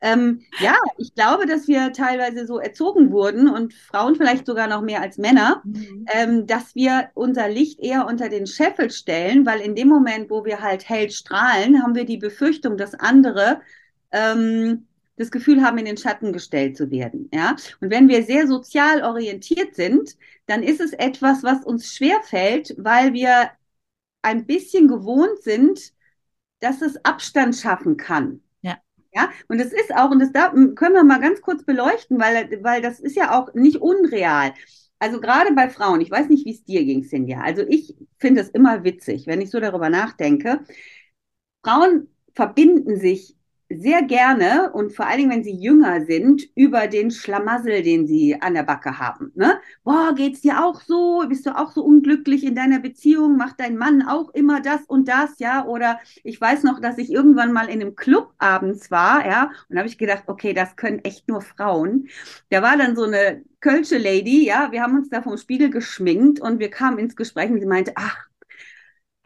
Ähm, 0.00 0.42
ja, 0.60 0.76
ich 0.98 1.14
glaube, 1.14 1.46
dass 1.46 1.68
wir 1.68 1.92
teilweise 1.92 2.46
so 2.46 2.58
erzogen 2.58 3.10
wurden 3.10 3.48
und 3.48 3.72
Frauen 3.72 4.14
vielleicht 4.14 4.46
sogar 4.46 4.68
noch 4.68 4.82
mehr 4.82 5.00
als 5.00 5.16
Männer, 5.16 5.62
mhm. 5.64 6.04
ähm, 6.12 6.46
dass 6.46 6.74
wir 6.74 7.10
unser 7.14 7.48
Licht 7.48 7.80
eher 7.80 8.06
unter 8.06 8.28
den 8.28 8.46
Scheffel 8.46 8.90
stellen, 8.90 9.46
weil 9.46 9.60
in 9.60 9.74
dem 9.74 9.88
Moment, 9.88 10.30
wo 10.30 10.44
wir 10.44 10.60
halt 10.60 10.88
hell 10.88 11.10
strahlen, 11.10 11.82
haben 11.82 11.94
wir 11.94 12.04
die 12.04 12.18
Befürchtung, 12.18 12.76
dass 12.76 12.94
andere 12.94 13.60
ähm, 14.12 14.86
das 15.16 15.30
Gefühl 15.30 15.62
haben, 15.62 15.78
in 15.78 15.86
den 15.86 15.96
Schatten 15.96 16.32
gestellt 16.32 16.76
zu 16.76 16.90
werden. 16.90 17.30
Ja? 17.32 17.56
Und 17.80 17.90
wenn 17.90 18.08
wir 18.08 18.22
sehr 18.22 18.46
sozial 18.46 19.02
orientiert 19.02 19.74
sind, 19.74 20.16
dann 20.46 20.62
ist 20.62 20.80
es 20.80 20.92
etwas, 20.92 21.42
was 21.42 21.64
uns 21.64 21.94
schwerfällt, 21.94 22.74
weil 22.78 23.12
wir 23.12 23.50
ein 24.22 24.46
bisschen 24.46 24.88
gewohnt 24.88 25.42
sind, 25.42 25.92
dass 26.60 26.82
es 26.82 27.02
Abstand 27.04 27.56
schaffen 27.56 27.96
kann. 27.96 28.42
Ja. 28.62 28.78
Ja, 29.14 29.30
und 29.48 29.58
das 29.58 29.72
ist 29.72 29.94
auch, 29.94 30.10
und 30.10 30.18
das 30.20 30.32
da 30.32 30.50
können 30.50 30.94
wir 30.94 31.04
mal 31.04 31.20
ganz 31.20 31.40
kurz 31.40 31.64
beleuchten, 31.64 32.18
weil, 32.18 32.62
weil 32.62 32.82
das 32.82 33.00
ist 33.00 33.16
ja 33.16 33.38
auch 33.38 33.54
nicht 33.54 33.76
unreal. 33.76 34.52
Also 34.98 35.20
gerade 35.20 35.52
bei 35.54 35.68
Frauen, 35.68 36.00
ich 36.00 36.10
weiß 36.10 36.28
nicht, 36.28 36.46
wie 36.46 36.52
es 36.52 36.64
dir 36.64 36.84
ging, 36.84 37.04
Cindy. 37.04 37.34
Also 37.34 37.62
ich 37.68 37.94
finde 38.18 38.40
es 38.40 38.48
immer 38.48 38.82
witzig, 38.84 39.26
wenn 39.26 39.40
ich 39.40 39.50
so 39.50 39.60
darüber 39.60 39.90
nachdenke. 39.90 40.60
Frauen 41.62 42.08
verbinden 42.34 42.98
sich 42.98 43.36
sehr 43.68 44.02
gerne 44.02 44.70
und 44.72 44.92
vor 44.94 45.06
allen 45.06 45.18
Dingen, 45.18 45.30
wenn 45.30 45.44
sie 45.44 45.56
jünger 45.56 46.04
sind, 46.04 46.42
über 46.54 46.86
den 46.86 47.10
Schlamassel, 47.10 47.82
den 47.82 48.06
sie 48.06 48.40
an 48.40 48.54
der 48.54 48.62
Backe 48.62 48.98
haben. 48.98 49.32
Ne? 49.34 49.58
Boah, 49.82 50.14
geht's 50.14 50.40
dir 50.40 50.64
auch 50.64 50.80
so? 50.80 51.24
Bist 51.28 51.46
du 51.46 51.56
auch 51.56 51.72
so 51.72 51.82
unglücklich 51.82 52.44
in 52.44 52.54
deiner 52.54 52.78
Beziehung? 52.78 53.36
Macht 53.36 53.58
dein 53.58 53.76
Mann 53.76 54.02
auch 54.02 54.32
immer 54.34 54.60
das 54.60 54.82
und 54.86 55.08
das, 55.08 55.38
ja? 55.38 55.66
Oder 55.66 55.98
ich 56.22 56.40
weiß 56.40 56.62
noch, 56.62 56.80
dass 56.80 56.98
ich 56.98 57.10
irgendwann 57.10 57.52
mal 57.52 57.68
in 57.68 57.80
einem 57.80 57.96
Club 57.96 58.32
abends 58.38 58.90
war, 58.90 59.26
ja, 59.26 59.50
und 59.68 59.78
habe 59.78 59.88
ich 59.88 59.98
gedacht, 59.98 60.24
okay, 60.26 60.52
das 60.54 60.76
können 60.76 61.00
echt 61.04 61.28
nur 61.28 61.40
Frauen. 61.40 62.08
Da 62.50 62.62
war 62.62 62.76
dann 62.76 62.94
so 62.96 63.04
eine 63.04 63.42
Kölsche 63.60 63.98
Lady, 63.98 64.46
ja, 64.46 64.70
wir 64.70 64.82
haben 64.82 64.96
uns 64.96 65.08
da 65.08 65.22
vom 65.22 65.36
Spiegel 65.36 65.70
geschminkt 65.70 66.40
und 66.40 66.60
wir 66.60 66.70
kamen 66.70 66.98
ins 66.98 67.16
Gespräch 67.16 67.50
und 67.50 67.60
sie 67.60 67.66
meinte, 67.66 67.92
ach, 67.96 68.26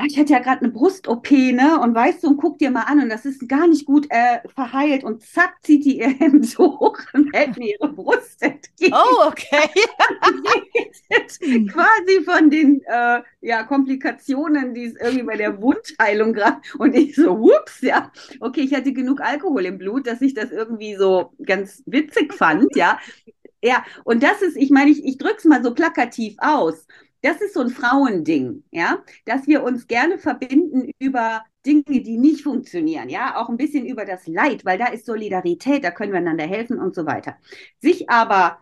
ich 0.07 0.19
hatte 0.19 0.33
ja 0.33 0.39
gerade 0.39 0.63
eine 0.63 0.71
Brust-OP, 0.71 1.31
ne? 1.31 1.81
Und 1.81 1.95
weißt 1.95 2.23
du, 2.23 2.29
und 2.29 2.37
guck 2.37 2.59
dir 2.59 2.71
mal 2.71 2.83
an, 2.83 3.01
und 3.01 3.09
das 3.09 3.25
ist 3.25 3.49
gar 3.49 3.67
nicht 3.67 3.87
gut 3.87 4.07
äh, 4.11 4.41
verheilt. 4.55 5.05
Und 5.05 5.23
zack, 5.23 5.57
zieht 5.63 5.85
die 5.85 5.99
ihr 5.99 6.09
Hemd 6.19 6.57
hoch 6.59 6.99
und 7.13 7.35
hält 7.35 7.57
mir 7.59 7.77
ihre 7.79 7.93
Brust 7.93 8.43
entgegen. 8.43 8.95
Oh, 8.95 9.27
okay. 9.27 9.69
quasi 11.69 12.25
von 12.25 12.51
den 12.51 12.83
äh, 12.87 13.23
ja, 13.41 13.65
Komplikationen, 13.65 14.75
die 14.75 14.85
es 14.85 14.95
irgendwie 14.97 15.25
bei 15.25 15.37
der 15.37 15.61
Wundheilung 15.61 16.33
gerade. 16.33 16.61
Und 16.79 16.95
ich 16.95 17.17
so, 17.17 17.39
whoops, 17.39 17.81
ja. 17.81 18.13
Okay, 18.41 18.61
ich 18.63 18.75
hatte 18.75 18.93
genug 18.93 19.21
Alkohol 19.21 19.67
im 19.67 19.79
Blut, 19.79 20.07
dass 20.07 20.21
ich 20.21 20.35
das 20.35 20.51
irgendwie 20.51 20.97
so 20.97 21.33
ganz 21.45 21.83
witzig 21.87 22.35
fand, 22.35 22.75
ja. 22.77 22.99
Ja, 23.63 23.85
und 24.05 24.23
das 24.23 24.41
ist, 24.41 24.57
ich 24.57 24.71
meine, 24.71 24.91
ich, 24.91 25.05
ich 25.05 25.19
drück's 25.19 25.45
mal 25.45 25.63
so 25.63 25.75
plakativ 25.75 26.37
aus 26.39 26.87
das 27.23 27.41
ist 27.41 27.55
so 27.55 27.61
ein 27.61 27.71
Frauending, 27.71 28.65
ja, 28.71 29.03
dass 29.25 29.47
wir 29.47 29.63
uns 29.63 29.87
gerne 29.87 30.19
verbinden 30.19 30.91
über 30.99 31.45
Dinge, 31.67 31.83
die 32.03 32.17
nicht 32.17 32.43
funktionieren, 32.43 33.09
ja, 33.11 33.37
auch 33.37 33.49
ein 33.49 33.57
bisschen 33.59 33.85
über 33.87 34.05
das 34.05 34.27
Leid, 34.27 34.65
weil 34.65 34.79
da 34.79 34.87
ist 34.87 35.07
Solidarität, 35.07 35.85
da 35.85 35.91
können 35.91 36.13
wir 36.13 36.19
einander 36.19 36.47
helfen 36.47 36.79
und 36.79 36.95
so 36.95 37.07
weiter. 37.07 37.37
Sich 37.81 38.09
aber 38.11 38.59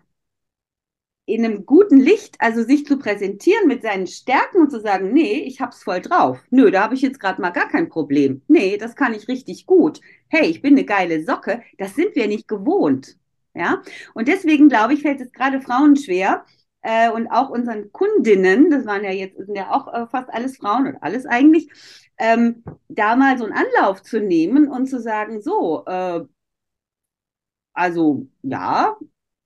in 1.27 1.45
einem 1.45 1.67
guten 1.67 2.01
Licht, 2.01 2.37
also 2.41 2.63
sich 2.65 2.87
zu 2.87 2.99
präsentieren 2.99 3.69
mit 3.69 3.83
seinen 3.83 4.07
Stärken 4.07 4.63
und 4.63 4.71
zu 4.71 4.81
sagen, 4.81 5.13
nee, 5.13 5.43
ich 5.43 5.61
hab's 5.61 5.83
voll 5.83 6.01
drauf. 6.01 6.39
Nö, 6.51 6.71
da 6.71 6.83
habe 6.83 6.95
ich 6.95 7.03
jetzt 7.03 7.21
gerade 7.21 7.41
mal 7.43 7.51
gar 7.51 7.69
kein 7.69 7.91
Problem. 7.91 8.41
Nee, 8.49 8.79
das 8.79 8.97
kann 8.97 9.13
ich 9.13 9.29
richtig 9.29 9.67
gut. 9.67 10.01
Hey, 10.29 10.47
ich 10.49 10.63
bin 10.63 10.73
eine 10.75 10.85
geile 10.87 11.23
Socke. 11.25 11.63
Das 11.77 11.95
sind 11.95 12.17
wir 12.17 12.29
nicht 12.29 12.49
gewohnt. 12.49 13.17
Ja, 13.55 13.83
und 14.15 14.29
deswegen 14.29 14.69
glaube 14.69 14.95
ich, 14.95 15.03
fällt 15.03 15.21
es 15.21 15.33
gerade 15.33 15.61
Frauen 15.61 15.97
schwer, 15.97 16.45
äh, 16.83 17.11
und 17.11 17.29
auch 17.29 17.51
unseren 17.51 17.93
Kundinnen, 17.93 18.71
das 18.71 18.87
waren 18.87 19.05
ja 19.05 19.11
jetzt 19.11 19.37
sind 19.39 19.57
ja 19.57 19.71
auch 19.73 19.93
äh, 19.93 20.07
fast 20.09 20.31
alles 20.31 20.57
Frauen 20.59 20.87
und 20.87 20.97
alles 21.03 21.27
eigentlich, 21.27 21.71
ähm, 22.19 22.65
da 22.89 23.17
mal 23.17 23.39
so 23.39 23.45
einen 23.45 23.55
Anlauf 23.55 24.03
zu 24.03 24.21
nehmen 24.21 24.69
und 24.69 24.87
zu 24.87 25.01
sagen, 25.01 25.41
so, 25.41 25.85
äh, 25.87 26.21
also 27.73 28.27
ja, 28.43 28.97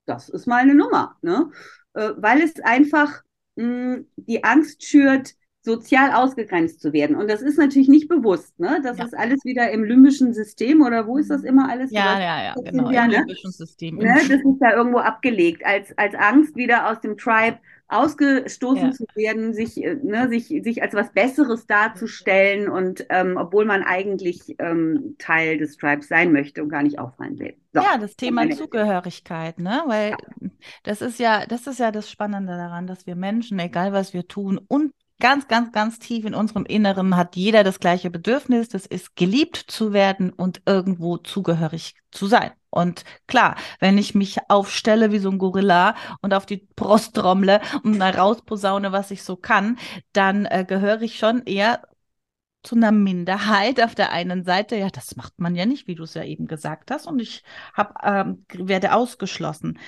das 0.06 0.28
ist 0.28 0.46
mal 0.46 0.58
eine 0.62 0.74
Nummer, 0.74 1.16
ne? 1.22 1.50
Äh, 1.94 2.10
weil 2.16 2.42
es 2.42 2.58
einfach 2.60 3.22
mh, 3.56 4.00
die 4.16 4.44
Angst 4.44 4.82
schürt, 4.84 5.34
sozial 5.64 6.12
ausgegrenzt 6.12 6.80
zu 6.80 6.92
werden. 6.92 7.14
Und 7.16 7.30
das 7.30 7.40
ist 7.40 7.56
natürlich 7.56 7.88
nicht 7.88 8.08
bewusst, 8.08 8.58
ne? 8.58 8.80
Das 8.82 8.98
ja. 8.98 9.04
ist 9.04 9.16
alles 9.16 9.44
wieder 9.44 9.70
im 9.70 9.84
limbischen 9.84 10.34
System 10.34 10.82
oder 10.82 11.06
wo 11.06 11.18
ist 11.18 11.30
das 11.30 11.44
immer 11.44 11.70
alles? 11.70 11.92
Ja, 11.92 12.18
ja, 12.18 12.42
ja, 12.42 12.54
genau, 12.54 12.90
wir, 12.90 13.02
im 13.02 13.10
ne? 13.10 13.16
limbischen 13.18 13.52
System. 13.52 13.96
Ne? 13.96 14.14
Das 14.28 14.28
ist 14.28 14.58
da 14.60 14.74
irgendwo 14.74 14.98
abgelegt, 14.98 15.64
als, 15.64 15.96
als 15.96 16.14
Angst 16.16 16.56
wieder 16.56 16.90
aus 16.90 17.00
dem 17.00 17.16
Tribe 17.16 17.58
ausgestoßen 17.92 18.86
ja. 18.86 18.92
zu 18.92 19.04
werden, 19.14 19.52
sich, 19.52 19.82
äh, 19.82 19.96
ne, 20.02 20.28
sich, 20.28 20.46
sich 20.46 20.82
als 20.82 20.94
was 20.94 21.12
Besseres 21.12 21.66
darzustellen 21.66 22.68
und 22.68 23.06
ähm, 23.10 23.36
obwohl 23.36 23.66
man 23.66 23.82
eigentlich 23.82 24.56
ähm, 24.58 25.16
Teil 25.18 25.58
des 25.58 25.76
Tribes 25.76 26.08
sein 26.08 26.32
möchte 26.32 26.62
und 26.62 26.70
gar 26.70 26.82
nicht 26.82 26.98
auffallen 26.98 27.38
will. 27.38 27.54
So, 27.74 27.80
ja, 27.80 27.98
das 27.98 28.16
Thema 28.16 28.48
Zugehörigkeit, 28.50 29.58
ne? 29.58 29.82
Weil 29.86 30.10
ja. 30.10 30.48
das 30.82 31.02
ist 31.02 31.18
ja, 31.18 31.46
das 31.46 31.66
ist 31.66 31.78
ja 31.78 31.92
das 31.92 32.10
Spannende 32.10 32.54
daran, 32.56 32.86
dass 32.86 33.06
wir 33.06 33.14
Menschen, 33.14 33.58
egal 33.58 33.92
was 33.92 34.14
wir 34.14 34.26
tun, 34.26 34.58
und 34.68 34.92
ganz, 35.20 35.48
ganz, 35.48 35.72
ganz 35.72 35.98
tief 35.98 36.24
in 36.24 36.34
unserem 36.34 36.64
Inneren 36.64 37.16
hat 37.16 37.36
jeder 37.36 37.64
das 37.64 37.80
gleiche 37.80 38.10
Bedürfnis, 38.10 38.68
das 38.68 38.86
ist 38.86 39.16
geliebt 39.16 39.56
zu 39.56 39.92
werden 39.92 40.30
und 40.30 40.62
irgendwo 40.66 41.16
zugehörig 41.18 41.94
zu 42.10 42.26
sein. 42.26 42.52
Und 42.70 43.04
klar, 43.26 43.56
wenn 43.80 43.98
ich 43.98 44.14
mich 44.14 44.38
aufstelle 44.48 45.12
wie 45.12 45.18
so 45.18 45.30
ein 45.30 45.38
Gorilla 45.38 45.94
und 46.22 46.32
auf 46.32 46.46
die 46.46 46.66
Brust 46.74 47.14
trommle 47.14 47.60
und 47.82 47.98
mal 47.98 48.12
rausposaune, 48.12 48.92
was 48.92 49.10
ich 49.10 49.22
so 49.22 49.36
kann, 49.36 49.78
dann 50.12 50.46
äh, 50.46 50.64
gehöre 50.66 51.02
ich 51.02 51.18
schon 51.18 51.42
eher 51.42 51.82
zu 52.62 52.76
einer 52.76 52.92
Minderheit 52.92 53.82
auf 53.82 53.94
der 53.94 54.12
einen 54.12 54.44
Seite. 54.44 54.76
Ja, 54.76 54.88
das 54.88 55.16
macht 55.16 55.38
man 55.38 55.54
ja 55.54 55.66
nicht, 55.66 55.86
wie 55.86 55.94
du 55.94 56.04
es 56.04 56.14
ja 56.14 56.24
eben 56.24 56.46
gesagt 56.46 56.90
hast. 56.90 57.06
Und 57.06 57.20
ich 57.20 57.42
hab, 57.74 58.04
ähm, 58.04 58.46
werde 58.54 58.94
ausgeschlossen. 58.94 59.78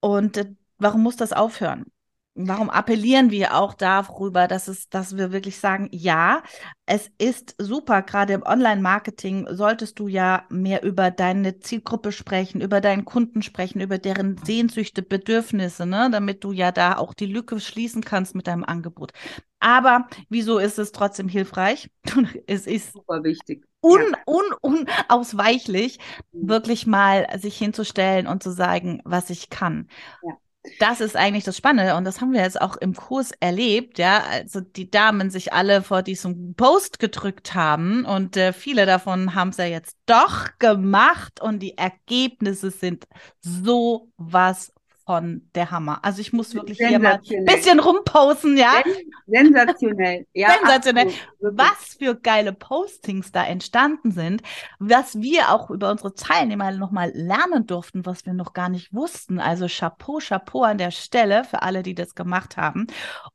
Und 0.00 0.36
äh, 0.36 0.52
warum 0.78 1.02
muss 1.02 1.16
das 1.16 1.32
aufhören? 1.32 1.86
Warum 2.34 2.68
appellieren 2.68 3.30
wir 3.30 3.54
auch 3.54 3.74
darüber, 3.74 4.48
dass 4.48 4.68
es, 4.68 4.88
dass 4.88 5.16
wir 5.16 5.32
wirklich 5.32 5.58
sagen, 5.58 5.88
ja, 5.92 6.42
es 6.86 7.10
ist 7.18 7.54
super, 7.58 8.02
gerade 8.02 8.32
im 8.34 8.42
Online-Marketing 8.42 9.46
solltest 9.50 9.98
du 9.98 10.08
ja 10.08 10.44
mehr 10.50 10.82
über 10.82 11.10
deine 11.10 11.60
Zielgruppe 11.60 12.12
sprechen, 12.12 12.60
über 12.60 12.80
deinen 12.80 13.04
Kunden 13.04 13.42
sprechen, 13.42 13.80
über 13.80 13.98
deren 13.98 14.36
Sehnsüchte, 14.44 15.02
Bedürfnisse, 15.02 15.86
ne, 15.86 16.08
damit 16.10 16.44
du 16.44 16.52
ja 16.52 16.72
da 16.72 16.96
auch 16.96 17.14
die 17.14 17.26
Lücke 17.26 17.60
schließen 17.60 18.02
kannst 18.02 18.34
mit 18.34 18.46
deinem 18.48 18.64
Angebot. 18.64 19.12
Aber 19.60 20.08
wieso 20.28 20.58
ist 20.58 20.78
es 20.78 20.92
trotzdem 20.92 21.28
hilfreich? 21.28 21.90
es 22.46 22.66
ist 22.66 22.92
super 22.92 23.22
wichtig. 23.24 23.64
Un, 23.80 24.16
un, 24.26 24.42
unausweichlich, 24.60 25.98
mhm. 26.32 26.48
wirklich 26.48 26.86
mal 26.86 27.26
sich 27.38 27.56
hinzustellen 27.56 28.26
und 28.26 28.42
zu 28.42 28.50
sagen, 28.50 29.00
was 29.04 29.30
ich 29.30 29.50
kann. 29.50 29.88
Ja. 30.22 30.36
Das 30.78 31.00
ist 31.00 31.14
eigentlich 31.14 31.44
das 31.44 31.58
Spannende 31.58 31.94
und 31.94 32.04
das 32.04 32.20
haben 32.20 32.32
wir 32.32 32.40
jetzt 32.40 32.60
auch 32.60 32.76
im 32.76 32.94
Kurs 32.94 33.32
erlebt, 33.38 33.98
ja, 33.98 34.22
also 34.30 34.60
die 34.60 34.90
Damen 34.90 35.30
sich 35.30 35.52
alle 35.52 35.82
vor 35.82 36.02
diesem 36.02 36.54
Post 36.54 36.98
gedrückt 36.98 37.54
haben 37.54 38.06
und 38.06 38.36
äh, 38.36 38.52
viele 38.54 38.86
davon 38.86 39.34
haben 39.34 39.50
es 39.50 39.58
ja 39.58 39.66
jetzt 39.66 39.98
doch 40.06 40.48
gemacht 40.58 41.40
und 41.42 41.60
die 41.60 41.76
Ergebnisse 41.76 42.70
sind 42.70 43.04
so 43.40 44.10
was 44.16 44.72
von 45.06 45.42
der 45.54 45.70
Hammer. 45.70 46.00
Also 46.02 46.20
ich 46.20 46.32
muss 46.32 46.54
wirklich 46.54 46.78
hier 46.78 46.98
mal 46.98 47.20
ein 47.30 47.44
bisschen 47.44 47.78
rumposten, 47.78 48.56
ja. 48.56 48.82
Sensationell. 49.26 50.26
Ja, 50.32 50.56
Sensationell. 50.58 51.08
Absolut. 51.08 51.58
Was 51.58 51.96
für 51.98 52.14
geile 52.14 52.52
Postings 52.52 53.30
da 53.30 53.44
entstanden 53.44 54.12
sind, 54.12 54.42
was 54.78 55.20
wir 55.20 55.50
auch 55.50 55.70
über 55.70 55.90
unsere 55.90 56.14
Teilnehmer 56.14 56.70
nochmal 56.72 57.12
lernen 57.14 57.66
durften, 57.66 58.06
was 58.06 58.24
wir 58.24 58.32
noch 58.32 58.54
gar 58.54 58.68
nicht 58.68 58.94
wussten. 58.94 59.40
Also 59.40 59.66
Chapeau, 59.68 60.20
Chapeau 60.20 60.62
an 60.62 60.78
der 60.78 60.90
Stelle 60.90 61.44
für 61.44 61.62
alle, 61.62 61.82
die 61.82 61.94
das 61.94 62.14
gemacht 62.14 62.56
haben. 62.56 62.86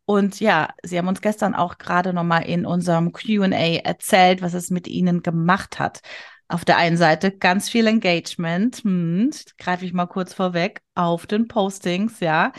Und 0.06 0.40
ja, 0.40 0.70
Sie 0.84 0.98
haben 0.98 1.08
uns 1.08 1.22
gestern 1.22 1.54
auch 1.54 1.78
gerade 1.78 2.14
nochmal 2.14 2.44
in 2.46 2.66
unserem 2.66 3.12
Q&A 3.12 3.80
erzählt, 3.84 4.42
was 4.42 4.56
es 4.56 4.72
mit 4.72 4.88
Ihnen 4.88 5.22
gemacht 5.22 5.80
hat 5.80 6.02
auf 6.50 6.66
der 6.66 6.78
einen 6.78 6.98
Seite 6.98 7.32
ganz 7.32 7.70
viel 7.70 7.88
Engagement, 7.88 8.78
hm, 8.78 9.30
greife 9.58 9.86
ich 9.86 9.94
mal 9.94 10.08
kurz 10.08 10.34
vorweg, 10.34 10.82
auf 10.96 11.28
den 11.28 11.48
Postings, 11.48 12.20
ja. 12.20 12.52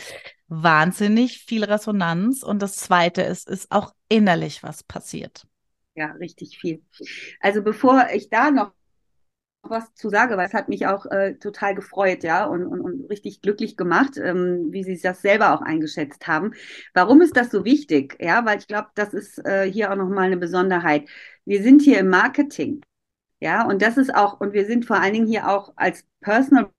Wahnsinnig 0.46 1.44
viel 1.44 1.64
Resonanz. 1.64 2.42
Und 2.42 2.62
das 2.62 2.76
zweite 2.76 3.22
ist, 3.22 3.48
ist 3.48 3.70
auch 3.70 3.92
innerlich 4.08 4.62
was 4.62 4.82
passiert. 4.84 5.46
Ja, 5.96 6.12
richtig 6.12 6.58
viel. 6.58 6.82
Also 7.40 7.62
bevor 7.62 8.06
ich 8.14 8.30
da 8.30 8.50
noch 8.50 8.72
was 9.62 9.92
zu 9.94 10.08
sage, 10.08 10.36
weil 10.36 10.46
es 10.46 10.54
hat 10.54 10.68
mich 10.68 10.86
auch 10.86 11.04
äh, 11.06 11.34
total 11.34 11.74
gefreut, 11.74 12.22
ja, 12.22 12.46
und, 12.46 12.64
und, 12.64 12.80
und 12.80 13.10
richtig 13.10 13.42
glücklich 13.42 13.76
gemacht, 13.76 14.16
ähm, 14.16 14.68
wie 14.70 14.84
Sie 14.84 14.98
das 15.00 15.20
selber 15.20 15.52
auch 15.52 15.60
eingeschätzt 15.60 16.26
haben. 16.26 16.52
Warum 16.94 17.20
ist 17.20 17.36
das 17.36 17.50
so 17.50 17.64
wichtig? 17.64 18.16
Ja, 18.20 18.44
weil 18.46 18.58
ich 18.58 18.66
glaube, 18.68 18.88
das 18.94 19.12
ist 19.12 19.44
äh, 19.44 19.70
hier 19.70 19.92
auch 19.92 19.96
nochmal 19.96 20.26
eine 20.26 20.38
Besonderheit. 20.38 21.08
Wir 21.44 21.62
sind 21.62 21.82
hier 21.82 21.98
im 21.98 22.08
Marketing. 22.08 22.80
Ja, 23.40 23.66
und 23.66 23.80
das 23.82 23.96
ist 23.96 24.14
auch, 24.14 24.40
und 24.40 24.52
wir 24.52 24.66
sind 24.66 24.84
vor 24.84 24.96
allen 25.00 25.14
Dingen 25.14 25.26
hier 25.26 25.48
auch 25.48 25.72
als 25.76 26.04
Personal 26.20 26.70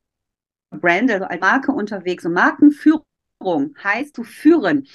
Brand, 0.71 1.11
also 1.11 1.25
als 1.25 1.41
Marke 1.41 1.71
unterwegs. 1.71 2.25
Und 2.25 2.33
Markenführung 2.33 3.05
heißt 3.83 4.15
zu 4.15 4.23
führen. 4.23 4.87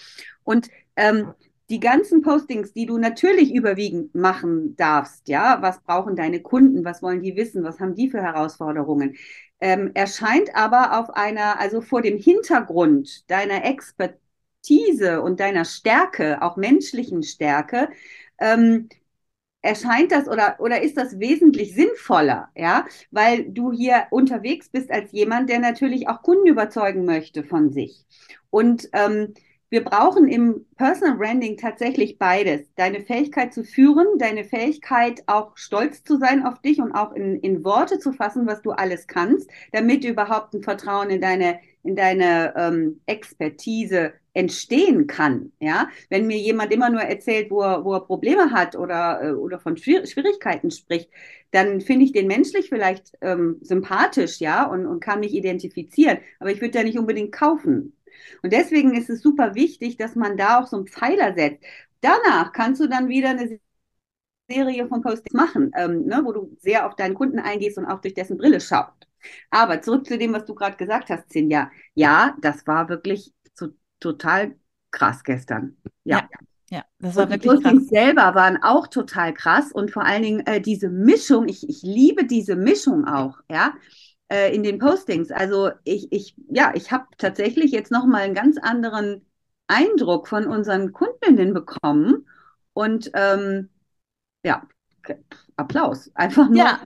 Und 0.45 0.69
ähm, 0.97 1.33
die 1.69 1.81
ganzen 1.81 2.23
Postings, 2.23 2.73
die 2.73 2.87
du 2.87 2.99
natürlich 2.99 3.53
überwiegend 3.55 4.15
machen 4.15 4.77
darfst, 4.77 5.29
ja, 5.29 5.61
was 5.63 5.81
brauchen 5.83 6.17
deine 6.17 6.41
Kunden, 6.41 6.85
was 6.85 7.03
wollen 7.03 7.23
die 7.23 7.37
wissen, 7.37 7.65
was 7.65 7.81
haben 7.81 7.95
die 7.97 8.09
für 8.11 8.23
Herausforderungen, 8.23 9.17
ähm, 9.61 9.91
erscheint 9.95 10.55
aber 10.55 10.99
auf 11.01 11.11
einer, 11.11 11.59
also 11.59 11.81
vor 11.81 12.03
dem 12.03 12.19
Hintergrund 12.19 13.29
deiner 13.31 13.65
Expertise 13.65 15.23
und 15.23 15.41
deiner 15.41 15.65
Stärke, 15.65 16.41
auch 16.43 16.57
menschlichen 16.57 17.23
Stärke, 17.25 17.89
ähm, 18.39 18.89
erscheint 19.63 20.13
das 20.13 20.29
oder, 20.29 20.57
oder 20.59 20.83
ist 20.83 20.97
das 20.97 21.19
wesentlich 21.19 21.75
sinnvoller, 21.75 22.49
ja, 22.55 22.87
weil 23.11 23.51
du 23.51 23.73
hier 23.73 24.07
unterwegs 24.11 24.69
bist 24.69 24.91
als 24.91 25.13
jemand, 25.13 25.51
der 25.51 25.59
natürlich 25.59 26.09
auch 26.09 26.23
Kunden 26.23 26.47
überzeugen 26.47 27.05
möchte 27.05 27.43
von 27.43 27.71
sich. 27.71 28.07
Und 28.51 28.89
ähm, 28.93 29.35
wir 29.69 29.83
brauchen 29.83 30.29
im 30.29 30.65
Personal 30.77 31.17
Branding 31.17 31.57
tatsächlich 31.57 32.19
beides. 32.19 32.73
Deine 32.77 33.01
Fähigkeit 33.01 33.53
zu 33.53 33.65
führen, 33.65 34.07
deine 34.17 34.45
Fähigkeit 34.45 35.25
auch 35.27 35.57
stolz 35.57 36.05
zu 36.05 36.19
sein 36.19 36.47
auf 36.47 36.61
dich 36.61 36.81
und 36.81 36.93
auch 36.93 37.13
in, 37.13 37.41
in 37.41 37.65
Worte 37.65 37.99
zu 37.99 38.13
fassen, 38.13 38.47
was 38.47 38.63
du 38.63 38.71
alles 38.71 39.09
kannst, 39.09 39.51
damit 39.73 40.05
überhaupt 40.05 40.55
ein 40.55 40.63
Vertrauen 40.63 41.11
in 41.11 41.21
deine, 41.21 41.59
in 41.83 41.97
deine 41.97 42.55
ähm, 42.57 43.01
Expertise 43.07 44.13
entstehen 44.37 45.07
kann. 45.07 45.53
Ja, 45.61 45.89
wenn 46.11 46.27
mir 46.27 46.39
jemand 46.39 46.73
immer 46.73 46.91
nur 46.91 47.01
erzählt, 47.03 47.51
wo 47.51 47.63
er, 47.63 47.85
wo 47.85 47.95
er 47.95 48.01
Probleme 48.01 48.51
hat 48.53 48.77
oder, 48.77 49.23
äh, 49.23 49.33
oder 49.33 49.59
von 49.59 49.77
Schwierigkeiten 49.77 50.71
spricht, 50.71 51.11
dann 51.51 51.81
finde 51.81 52.05
ich 52.05 52.13
den 52.13 52.27
menschlich 52.27 52.69
vielleicht 52.69 53.13
ähm, 53.23 53.59
sympathisch, 53.63 54.41
ja, 54.41 54.65
und, 54.67 54.87
und 54.87 55.01
kann 55.01 55.21
mich 55.21 55.35
identifizieren. 55.35 56.19
Aber 56.41 56.51
ich 56.51 56.61
würde 56.61 56.79
ja 56.79 56.85
nicht 56.85 56.99
unbedingt 56.99 57.33
kaufen. 57.33 57.97
Und 58.43 58.53
deswegen 58.53 58.95
ist 58.95 59.11
es 59.11 59.23
super 59.23 59.55
wichtig, 59.55 59.97
dass 59.97 60.15
man 60.15 60.37
da 60.37 60.61
auch 60.61 60.67
so 60.67 60.77
einen 60.77 60.87
Pfeiler 60.87 61.35
setzt. 61.35 61.65
Danach 62.01 62.53
kannst 62.53 62.81
du 62.81 62.89
dann 62.89 63.09
wieder 63.09 63.31
eine 63.31 63.59
Serie 64.49 64.87
von 64.87 65.03
Postings 65.03 65.33
machen, 65.35 65.73
ähm, 65.77 66.07
ne, 66.07 66.23
wo 66.25 66.33
du 66.33 66.57
sehr 66.61 66.87
auf 66.87 66.95
deinen 66.95 67.15
Kunden 67.15 67.39
eingehst 67.41 67.79
und 67.79 67.87
auch 67.87 68.01
durch 68.01 68.15
dessen 68.15 68.39
Brille 68.39 68.61
schaust. 68.61 69.07
Aber 69.51 69.83
zurück 69.83 70.07
zu 70.07 70.19
dem, 70.19 70.33
was 70.33 70.45
du 70.45 70.55
gerade 70.55 70.77
gesagt 70.77 71.11
hast, 71.11 71.31
Cinja. 71.31 71.71
Ja, 71.95 72.37
das 72.41 72.67
war 72.67 72.89
wirklich 72.89 73.33
total 74.13 74.57
krass 74.91 75.25
gestern. 75.25 75.77
Ja. 76.05 76.19
ja. 76.19 76.39
Ja, 76.69 76.85
das 76.99 77.15
war 77.15 77.25
und 77.25 77.31
wirklich 77.31 77.53
die 77.53 77.59
Postings 77.63 77.89
selber 77.89 78.35
waren 78.35 78.61
auch 78.61 78.89
total 78.89 79.33
krass 79.33 79.71
und 79.71 79.93
vor 79.93 80.05
allen 80.05 80.25
Dingen 80.25 80.47
äh, 80.47 80.61
diese 80.61 80.89
Mischung, 80.89 81.47
ich, 81.47 81.69
ich 81.69 81.83
liebe 81.83 82.25
diese 82.25 82.57
Mischung 82.57 83.07
auch, 83.07 83.39
ja 83.49 83.73
äh, 84.29 84.55
in 84.55 84.63
den 84.63 84.79
Postings. 84.79 85.31
Also 85.31 85.71
ich, 85.85 86.13
ich, 86.13 86.35
ja, 86.49 86.73
ich 86.75 86.91
habe 86.93 87.07
tatsächlich 87.19 87.73
jetzt 87.73 87.91
nochmal 87.91 88.23
einen 88.23 88.35
ganz 88.35 88.59
anderen 88.59 89.25
Eindruck 89.67 90.29
von 90.29 90.47
unseren 90.47 90.93
Kundinnen 90.93 91.55
bekommen. 91.55 92.29
Und 92.73 93.11
ähm, 93.15 93.71
ja, 94.45 94.63
Applaus. 95.57 96.11
Einfach 96.15 96.49
nur. 96.49 96.59
Ja, 96.59 96.81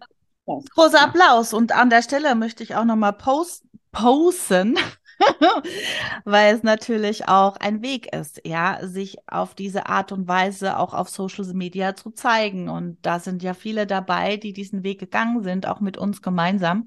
großer 0.47 1.03
Applaus. 1.03 1.53
Und 1.53 1.73
an 1.73 1.91
der 1.91 2.03
Stelle 2.03 2.35
möchte 2.35 2.63
ich 2.63 2.77
auch 2.77 2.85
nochmal 2.85 3.13
post 3.13 3.65
posten. 3.93 4.79
weil 6.25 6.55
es 6.55 6.63
natürlich 6.63 7.29
auch 7.29 7.57
ein 7.57 7.83
Weg 7.83 8.15
ist, 8.15 8.41
ja, 8.47 8.79
sich 8.87 9.19
auf 9.29 9.55
diese 9.55 9.87
Art 9.87 10.13
und 10.13 10.29
Weise 10.29 10.79
auch 10.79 10.95
auf 10.95 11.09
Social 11.09 11.45
Media 11.55 11.95
zu 11.95 12.11
zeigen. 12.11 12.69
Und 12.69 12.99
da 13.03 13.19
sind 13.21 13.43
ja 13.43 13.55
viele 13.55 13.87
dabei, 13.87 14.37
die 14.37 14.53
diesen 14.53 14.83
Weg 14.83 15.01
gegangen 15.01 15.43
sind, 15.43 15.67
auch 15.67 15.81
mit 15.81 15.99
uns 15.99 16.23
gemeinsam. 16.23 16.87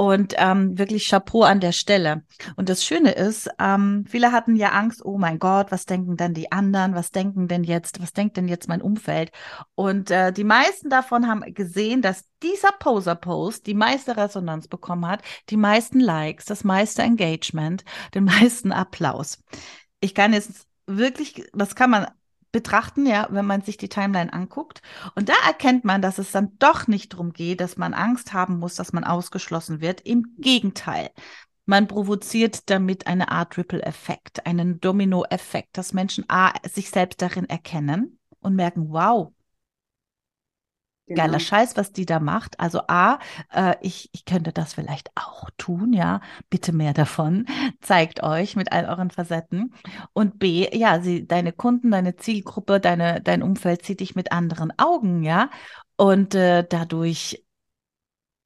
Und 0.00 0.32
ähm, 0.38 0.78
wirklich 0.78 1.08
Chapeau 1.10 1.42
an 1.42 1.60
der 1.60 1.72
Stelle. 1.72 2.22
Und 2.56 2.70
das 2.70 2.82
Schöne 2.86 3.10
ist, 3.10 3.50
ähm, 3.58 4.06
viele 4.08 4.32
hatten 4.32 4.56
ja 4.56 4.70
Angst, 4.70 5.04
oh 5.04 5.18
mein 5.18 5.38
Gott, 5.38 5.70
was 5.72 5.84
denken 5.84 6.16
denn 6.16 6.32
die 6.32 6.50
anderen? 6.50 6.94
Was 6.94 7.10
denken 7.10 7.48
denn 7.48 7.64
jetzt? 7.64 8.00
Was 8.00 8.14
denkt 8.14 8.38
denn 8.38 8.48
jetzt 8.48 8.66
mein 8.66 8.80
Umfeld? 8.80 9.30
Und 9.74 10.10
äh, 10.10 10.32
die 10.32 10.44
meisten 10.44 10.88
davon 10.88 11.28
haben 11.28 11.42
gesehen, 11.52 12.00
dass 12.00 12.24
dieser 12.42 12.72
Poser-Post 12.72 13.66
die 13.66 13.74
meiste 13.74 14.16
Resonanz 14.16 14.68
bekommen 14.68 15.06
hat, 15.06 15.20
die 15.50 15.58
meisten 15.58 16.00
Likes, 16.00 16.46
das 16.46 16.64
meiste 16.64 17.02
Engagement, 17.02 17.84
den 18.14 18.24
meisten 18.24 18.72
Applaus. 18.72 19.44
Ich 20.00 20.14
kann 20.14 20.32
jetzt 20.32 20.66
wirklich, 20.86 21.46
das 21.52 21.74
kann 21.74 21.90
man 21.90 22.06
betrachten, 22.52 23.06
ja, 23.06 23.28
wenn 23.30 23.46
man 23.46 23.62
sich 23.62 23.76
die 23.76 23.88
Timeline 23.88 24.32
anguckt. 24.32 24.82
Und 25.14 25.28
da 25.28 25.34
erkennt 25.46 25.84
man, 25.84 26.02
dass 26.02 26.18
es 26.18 26.32
dann 26.32 26.56
doch 26.58 26.86
nicht 26.86 27.12
darum 27.12 27.32
geht, 27.32 27.60
dass 27.60 27.76
man 27.76 27.94
Angst 27.94 28.32
haben 28.32 28.58
muss, 28.58 28.74
dass 28.74 28.92
man 28.92 29.04
ausgeschlossen 29.04 29.80
wird. 29.80 30.00
Im 30.02 30.34
Gegenteil. 30.38 31.10
Man 31.66 31.86
provoziert 31.86 32.68
damit 32.68 33.06
eine 33.06 33.30
Art 33.30 33.56
Ripple-Effekt, 33.56 34.46
einen 34.46 34.80
Domino-Effekt, 34.80 35.78
dass 35.78 35.92
Menschen 35.92 36.24
A, 36.28 36.52
sich 36.68 36.90
selbst 36.90 37.22
darin 37.22 37.48
erkennen 37.48 38.18
und 38.40 38.56
merken, 38.56 38.86
wow, 38.88 39.32
Genau. 41.10 41.24
Geiler 41.24 41.40
Scheiß, 41.40 41.76
was 41.76 41.90
die 41.92 42.06
da 42.06 42.20
macht. 42.20 42.60
Also 42.60 42.82
A, 42.86 43.18
äh, 43.52 43.74
ich, 43.80 44.10
ich 44.12 44.24
könnte 44.24 44.52
das 44.52 44.74
vielleicht 44.74 45.10
auch 45.16 45.50
tun, 45.58 45.92
ja. 45.92 46.20
Bitte 46.50 46.72
mehr 46.72 46.92
davon. 46.94 47.46
Zeigt 47.80 48.22
euch 48.22 48.54
mit 48.54 48.70
all 48.70 48.84
euren 48.84 49.10
Facetten. 49.10 49.74
Und 50.12 50.38
B, 50.38 50.68
ja, 50.72 51.00
sie, 51.00 51.26
deine 51.26 51.52
Kunden, 51.52 51.90
deine 51.90 52.14
Zielgruppe, 52.14 52.78
deine, 52.78 53.20
dein 53.20 53.42
Umfeld 53.42 53.84
sieht 53.84 53.98
dich 53.98 54.14
mit 54.14 54.30
anderen 54.30 54.72
Augen, 54.78 55.24
ja. 55.24 55.50
Und 55.96 56.36
äh, 56.36 56.64
dadurch 56.68 57.44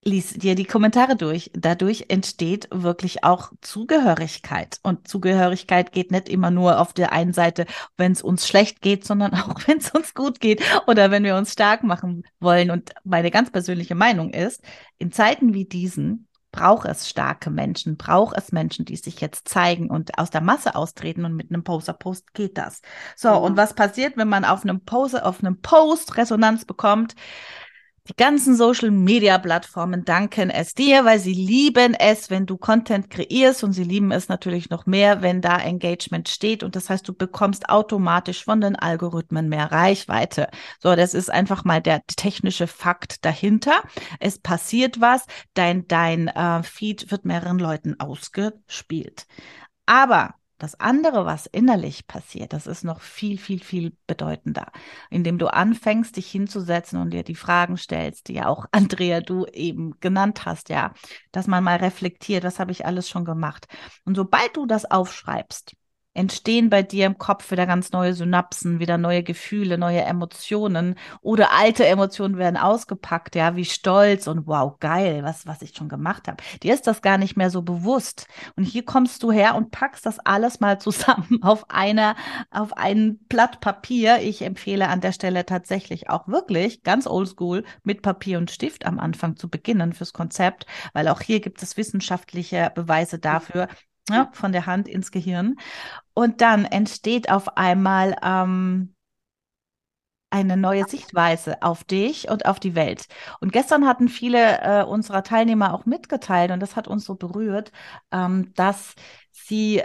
lies 0.05 0.35
dir 0.35 0.55
die 0.55 0.65
Kommentare 0.65 1.17
durch. 1.17 1.51
Dadurch 1.55 2.07
entsteht 2.09 2.69
wirklich 2.71 3.25
auch 3.25 3.53
Zugehörigkeit. 3.61 4.79
Und 4.83 5.09
Zugehörigkeit 5.09 5.93
geht 5.93 6.11
nicht 6.11 6.29
immer 6.29 6.51
nur 6.51 6.81
auf 6.81 6.93
der 6.93 7.13
einen 7.13 7.33
Seite, 7.33 7.67
wenn 7.97 8.13
es 8.13 8.23
uns 8.23 8.47
schlecht 8.47 8.81
geht, 8.81 9.05
sondern 9.05 9.35
auch 9.35 9.61
wenn 9.67 9.79
es 9.79 9.91
uns 9.91 10.15
gut 10.15 10.41
geht 10.41 10.63
oder 10.87 11.11
wenn 11.11 11.25
wir 11.25 11.37
uns 11.37 11.53
stark 11.53 11.83
machen 11.83 12.25
wollen. 12.41 12.71
Und 12.71 12.93
meine 13.05 13.31
ganz 13.31 13.51
persönliche 13.51 13.95
Meinung 13.95 14.33
ist, 14.33 14.63
in 14.99 15.13
Zeiten 15.13 15.55
wie 15.55 15.65
diesen 15.65 16.29
braucht 16.55 16.87
es 16.87 17.11
starke 17.11 17.51
Menschen, 17.51 17.97
braucht 17.97 18.39
es 18.39 18.53
Menschen, 18.53 18.85
die 18.85 18.95
sich 18.95 19.21
jetzt 19.21 19.49
zeigen 19.49 19.91
und 19.91 20.17
aus 20.21 20.31
der 20.31 20.41
Masse 20.41 20.77
austreten 20.77 21.25
und 21.25 21.35
mit 21.35 21.51
einem 21.51 21.65
Poster-Post 21.65 22.33
geht 22.33 22.59
das. 22.59 22.81
So, 23.17 23.29
ja. 23.29 23.35
und 23.35 23.57
was 23.57 23.75
passiert, 23.75 24.17
wenn 24.17 24.29
man 24.29 24.45
auf 24.45 24.63
einem 24.63 24.81
Poster, 24.85 25.27
auf 25.27 25.41
einem 25.43 25.61
Post 25.61 26.17
Resonanz 26.17 26.65
bekommt? 26.65 27.17
Die 28.07 28.17
ganzen 28.17 28.55
Social 28.55 28.91
Media 28.91 29.39
Plattformen 29.39 30.05
danken 30.05 30.51
es 30.51 30.75
dir, 30.75 31.07
weil 31.07 31.19
sie 31.19 31.33
lieben 31.33 31.95
es, 31.95 32.29
wenn 32.29 32.45
du 32.45 32.59
Content 32.59 33.09
kreierst 33.09 33.65
und 33.65 33.73
sie 33.73 33.83
lieben 33.83 34.13
es 34.13 34.29
natürlich 34.29 34.69
noch 34.69 34.85
mehr, 34.85 35.23
wenn 35.23 35.41
da 35.41 35.57
Engagement 35.57 36.29
steht. 36.29 36.63
Und 36.63 36.77
das 36.77 36.91
heißt, 36.91 37.09
du 37.09 37.15
bekommst 37.15 37.71
automatisch 37.71 38.45
von 38.45 38.61
den 38.61 38.77
Algorithmen 38.77 39.49
mehr 39.49 39.73
Reichweite. 39.73 40.51
So, 40.83 40.95
das 40.95 41.15
ist 41.15 41.31
einfach 41.31 41.65
mal 41.65 41.81
der 41.81 42.03
technische 42.07 42.67
Fakt 42.67 43.25
dahinter. 43.25 43.83
Es 44.21 44.39
passiert 44.39 45.01
was, 45.01 45.25
dein, 45.55 45.89
dein 45.89 46.29
äh, 46.29 46.63
Feed 46.63 47.11
wird 47.11 47.25
mehreren 47.25 47.59
Leuten 47.59 47.99
ausgespielt. 48.01 49.27
Aber 49.87 50.35
das 50.65 50.81
andere, 50.81 51.27
was 51.27 51.45
innerlich 51.45 52.07
passiert, 52.07 52.55
das 52.55 52.67
ist 52.67 52.85
noch 52.85 53.03
viel, 53.03 53.37
viel, 53.37 53.61
viel 53.61 53.95
bedeutender, 54.07 54.73
indem 55.11 55.37
du 55.37 55.53
anfängst, 55.53 56.17
dich 56.17 56.31
hinzusetzen 56.31 56.99
und 56.99 57.11
dir 57.11 57.23
die 57.23 57.35
Fragen 57.35 57.77
stellst, 57.77 58.29
die 58.29 58.35
ja 58.35 58.47
auch 58.47 58.65
Andrea 58.73 59.21
du 59.21 59.45
eben 59.47 60.01
genannt 60.01 60.47
hast, 60.47 60.71
ja, 60.71 60.95
dass 61.33 61.47
man 61.47 61.63
mal 61.63 61.77
reflektiert, 61.77 62.45
was 62.45 62.59
habe 62.59 62.73
ich 62.73 62.87
alles 62.87 63.11
schon 63.11 63.27
gemacht. 63.27 63.69
Und 64.07 64.17
sobald 64.17 64.57
du 64.57 64.65
das 64.65 64.91
aufschreibst, 64.91 65.77
entstehen 66.15 66.71
bei 66.71 66.83
dir 66.83 67.07
im 67.07 67.19
Kopf 67.19 67.51
wieder 67.51 67.67
ganz 67.67 67.93
neue 67.93 68.15
Synapsen, 68.15 68.79
wieder 68.79 68.99
neue 68.99 69.23
Gefühle, 69.23 69.77
neue 69.77 70.03
Emotionen 70.03 70.95
oder 71.21 71.53
alte 71.53 71.85
Emotionen 71.87 72.39
werden 72.39 72.57
ausgepackt, 72.57 73.35
ja, 73.35 73.57
wie 73.57 73.65
Stolz 73.65 74.29
und 74.29 74.47
wow, 74.47 74.79
geil, 74.79 75.25
was, 75.25 75.47
was 75.47 75.61
ich 75.63 75.77
schon 75.77 75.89
gemacht 75.89 76.29
habe. 76.29 76.43
Dir 76.63 76.73
ist 76.73 76.87
das 76.87 77.03
gar 77.03 77.19
nicht 77.19 77.37
mehr 77.37 77.51
so 77.51 77.63
bewusst. 77.63 78.29
Und 78.57 78.63
hier 78.65 78.85
kommst 78.85 79.23
du 79.25 79.33
her 79.33 79.57
und 79.57 79.73
packst 79.73 80.07
das 80.07 80.21
alles 80.21 80.61
mal 80.61 80.79
zusammen 80.85 81.43
auf 81.43 81.69
einer, 81.69 82.15
auf 82.51 82.77
ein 82.77 83.19
Blatt 83.29 83.61
Papier. 83.61 84.21
Ich 84.23 84.43
empfehle 84.43 84.89
an 84.89 85.01
der 85.01 85.13
Stelle 85.13 85.45
tatsächlich 85.45 86.11
auch 86.11 86.29
wirklich 86.29 86.83
ganz 86.85 87.07
oldschool 87.07 87.65
mit 87.83 88.03
Papier 88.03 88.39
und 88.39 88.51
Stift 88.53 88.87
am 88.87 89.01
Anfang 89.01 89.37
zu 89.37 89.49
beginnen 89.49 89.93
fürs 89.93 90.13
Konzept, 90.13 90.67
weil 90.93 91.09
auch 91.09 91.21
hier 91.21 91.41
gibt 91.41 91.63
es 91.63 91.77
wissenschaftliche 91.77 92.71
Beweise 92.75 93.19
dafür, 93.19 93.69
ja, 94.11 94.31
von 94.33 94.53
der 94.53 94.67
Hand 94.67 94.89
ins 94.89 95.11
Gehirn. 95.11 95.57
Und 96.15 96.41
dann 96.41 96.65
entsteht 96.65 97.31
auf 97.31 97.57
einmal 97.57 98.17
ähm, 98.23 98.95
eine 100.31 100.57
neue 100.57 100.85
Sichtweise 100.85 101.63
auf 101.63 101.85
dich 101.85 102.29
und 102.29 102.47
auf 102.47 102.59
die 102.59 102.75
Welt. 102.75 103.07
Und 103.41 103.53
gestern 103.53 103.87
hatten 103.87 104.09
viele 104.09 104.61
äh, 104.63 104.85
unserer 104.85 105.23
Teilnehmer 105.23 105.73
auch 105.73 105.87
mitgeteilt, 105.87 106.51
und 106.51 106.61
das 106.61 106.75
hat 106.75 106.89
uns 106.89 107.05
so 107.05 107.15
berührt, 107.15 107.71
ähm, 108.11 108.53
dass 108.57 108.95
sie 109.31 109.83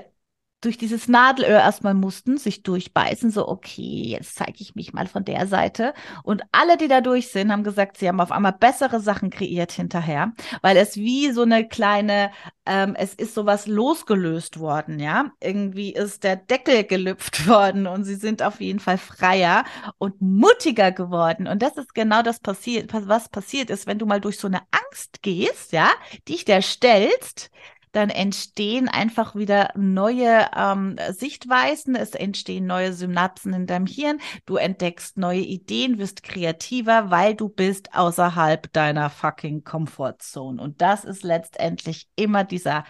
durch 0.62 0.78
dieses 0.78 1.08
Nadelöhr 1.08 1.60
erstmal 1.60 1.94
mussten, 1.94 2.38
sich 2.38 2.64
durchbeißen, 2.64 3.32
so, 3.32 3.48
okay, 3.48 4.04
jetzt 4.10 4.36
zeige 4.36 4.58
ich 4.60 4.76
mich 4.76 4.92
mal 4.94 5.08
von 5.08 5.24
der 5.24 5.48
Seite. 5.48 5.94
Und 6.24 6.44
alle, 6.52 6.76
die 6.76 6.88
da 6.88 7.02
durch 7.02 7.30
sind, 7.30 7.52
haben 7.52 7.64
gesagt, 7.64 7.98
sie 7.98 8.08
haben 8.08 8.20
auf 8.20 8.32
einmal 8.32 8.54
bessere 8.54 9.00
Sachen 9.00 9.30
kreiert 9.30 9.72
hinterher, 9.72 10.34
weil 10.62 10.76
es 10.78 10.98
wie 10.98 11.32
so 11.32 11.44
eine 11.44 11.68
kleine, 11.68 12.32
ähm, 12.66 12.96
es 12.96 13.14
ist 13.14 13.34
sowas 13.34 13.68
losgelöst 13.68 14.60
worden, 14.60 15.00
ja. 15.00 15.32
Irgendwie 15.42 15.94
ist 15.94 16.24
der 16.24 16.36
Deckel 16.36 16.84
gelüpft 16.84 17.48
worden 17.48 17.88
und 17.88 18.04
sie 18.04 18.16
sind 18.16 18.44
auf 18.44 18.60
jeden 18.60 18.80
Fall 18.80 18.98
freier 18.98 19.64
und 19.98 20.22
mutiger 20.22 20.92
geworden. 20.92 21.48
Und 21.48 21.62
das 21.62 21.78
ist 21.78 21.96
genau 21.96 22.22
das 22.22 22.40
passiert, 22.40 22.92
was 22.94 23.30
passiert 23.30 23.70
ist, 23.70 23.88
wenn 23.88 24.00
du 24.00 24.06
mal 24.06 24.20
durch 24.20 24.38
so 24.38 24.48
eine 24.48 24.62
Angst 24.72 25.22
gehst, 25.22 25.72
ja, 25.72 25.90
dich 26.28 26.44
der 26.44 26.62
stellst, 26.62 27.50
dann 27.92 28.10
entstehen 28.10 28.88
einfach 28.88 29.36
wieder 29.36 29.72
neue 29.76 30.48
ähm, 30.56 30.98
Sichtweisen, 31.10 31.96
es 31.96 32.12
entstehen 32.12 32.66
neue 32.66 32.94
Synapsen 32.94 33.54
in 33.54 33.68
deinem 33.68 33.86
Hirn, 33.88 34.20
du 34.46 34.58
entdeckst 34.58 35.18
neue 35.18 35.42
Ideen, 35.42 35.98
wirst 35.98 36.24
kreativer, 36.24 37.10
weil 37.10 37.36
du 37.36 37.50
bist 37.50 37.94
außerhalb 37.94 38.72
deiner 38.74 39.10
fucking 39.10 39.64
Comfortzone. 39.64 40.62
Und 40.62 40.82
das 40.82 41.04
ist 41.04 41.24
letztendlich 41.24 42.08
immer 42.16 42.44
dieser 42.44 42.84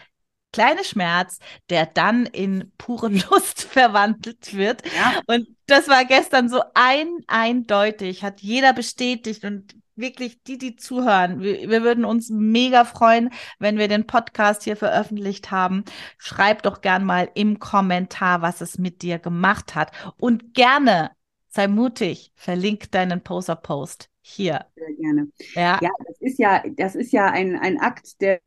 kleine 0.51 0.83
Schmerz, 0.83 1.39
der 1.69 1.85
dann 1.85 2.25
in 2.25 2.71
pure 2.77 3.09
Lust 3.29 3.63
verwandelt 3.63 4.53
wird. 4.55 4.81
Ja. 4.95 5.21
Und 5.27 5.47
das 5.67 5.88
war 5.88 6.05
gestern 6.05 6.49
so 6.49 6.62
ein 6.73 7.09
eindeutig, 7.27 8.23
hat 8.23 8.41
jeder 8.41 8.73
bestätigt 8.73 9.45
und 9.45 9.75
wirklich 9.99 10.43
die, 10.43 10.57
die 10.57 10.75
zuhören, 10.75 11.41
wir, 11.41 11.69
wir, 11.69 11.83
würden 11.83 12.05
uns 12.05 12.29
mega 12.29 12.85
freuen, 12.85 13.29
wenn 13.59 13.77
wir 13.77 13.88
den 13.88 14.07
Podcast 14.07 14.63
hier 14.63 14.75
veröffentlicht 14.75 15.51
haben. 15.51 15.83
Schreib 16.17 16.63
doch 16.63 16.81
gern 16.81 17.05
mal 17.05 17.29
im 17.35 17.59
Kommentar, 17.59 18.41
was 18.41 18.62
es 18.62 18.77
mit 18.77 19.01
dir 19.01 19.19
gemacht 19.19 19.75
hat. 19.75 19.91
Und 20.17 20.53
gerne 20.53 21.12
sei 21.49 21.67
mutig, 21.67 22.31
verlink 22.35 22.91
deinen 22.91 23.21
Poster-Post 23.21 24.09
hier. 24.21 24.65
Sehr 24.75 24.93
gerne. 24.99 25.27
Ja. 25.55 25.79
ja, 25.81 25.89
das 26.07 26.21
ist 26.21 26.39
ja, 26.39 26.63
das 26.75 26.95
ist 26.95 27.12
ja 27.12 27.25
ein, 27.31 27.57
ein 27.57 27.79
Akt 27.79 28.21
der 28.21 28.39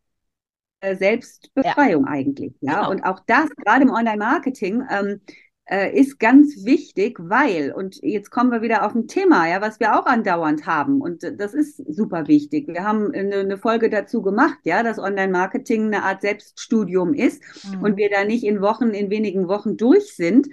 Selbstbefreiung 0.82 2.06
ja. 2.06 2.10
eigentlich. 2.10 2.54
Ja, 2.60 2.80
genau. 2.80 2.90
und 2.90 3.04
auch 3.04 3.20
das, 3.26 3.48
gerade 3.50 3.82
im 3.82 3.90
Online-Marketing, 3.90 4.82
ähm, 4.90 5.20
äh, 5.64 5.96
ist 5.98 6.18
ganz 6.18 6.64
wichtig, 6.64 7.18
weil, 7.20 7.72
und 7.72 7.96
jetzt 8.02 8.30
kommen 8.30 8.50
wir 8.50 8.62
wieder 8.62 8.84
auf 8.84 8.94
ein 8.94 9.06
Thema, 9.06 9.48
ja, 9.48 9.60
was 9.60 9.80
wir 9.80 9.98
auch 9.98 10.06
andauernd 10.06 10.66
haben, 10.66 11.00
und 11.00 11.22
das 11.22 11.54
ist 11.54 11.76
super 11.88 12.26
wichtig. 12.26 12.68
Wir 12.68 12.84
haben 12.84 13.12
eine, 13.14 13.36
eine 13.36 13.58
Folge 13.58 13.88
dazu 13.88 14.22
gemacht, 14.22 14.58
ja, 14.64 14.82
dass 14.82 14.98
Online-Marketing 14.98 15.86
eine 15.86 16.02
Art 16.02 16.22
Selbststudium 16.22 17.14
ist 17.14 17.42
mhm. 17.64 17.82
und 17.82 17.96
wir 17.96 18.10
da 18.10 18.24
nicht 18.24 18.44
in 18.44 18.60
Wochen, 18.60 18.90
in 18.90 19.10
wenigen 19.10 19.48
Wochen 19.48 19.76
durch 19.76 20.14
sind. 20.16 20.48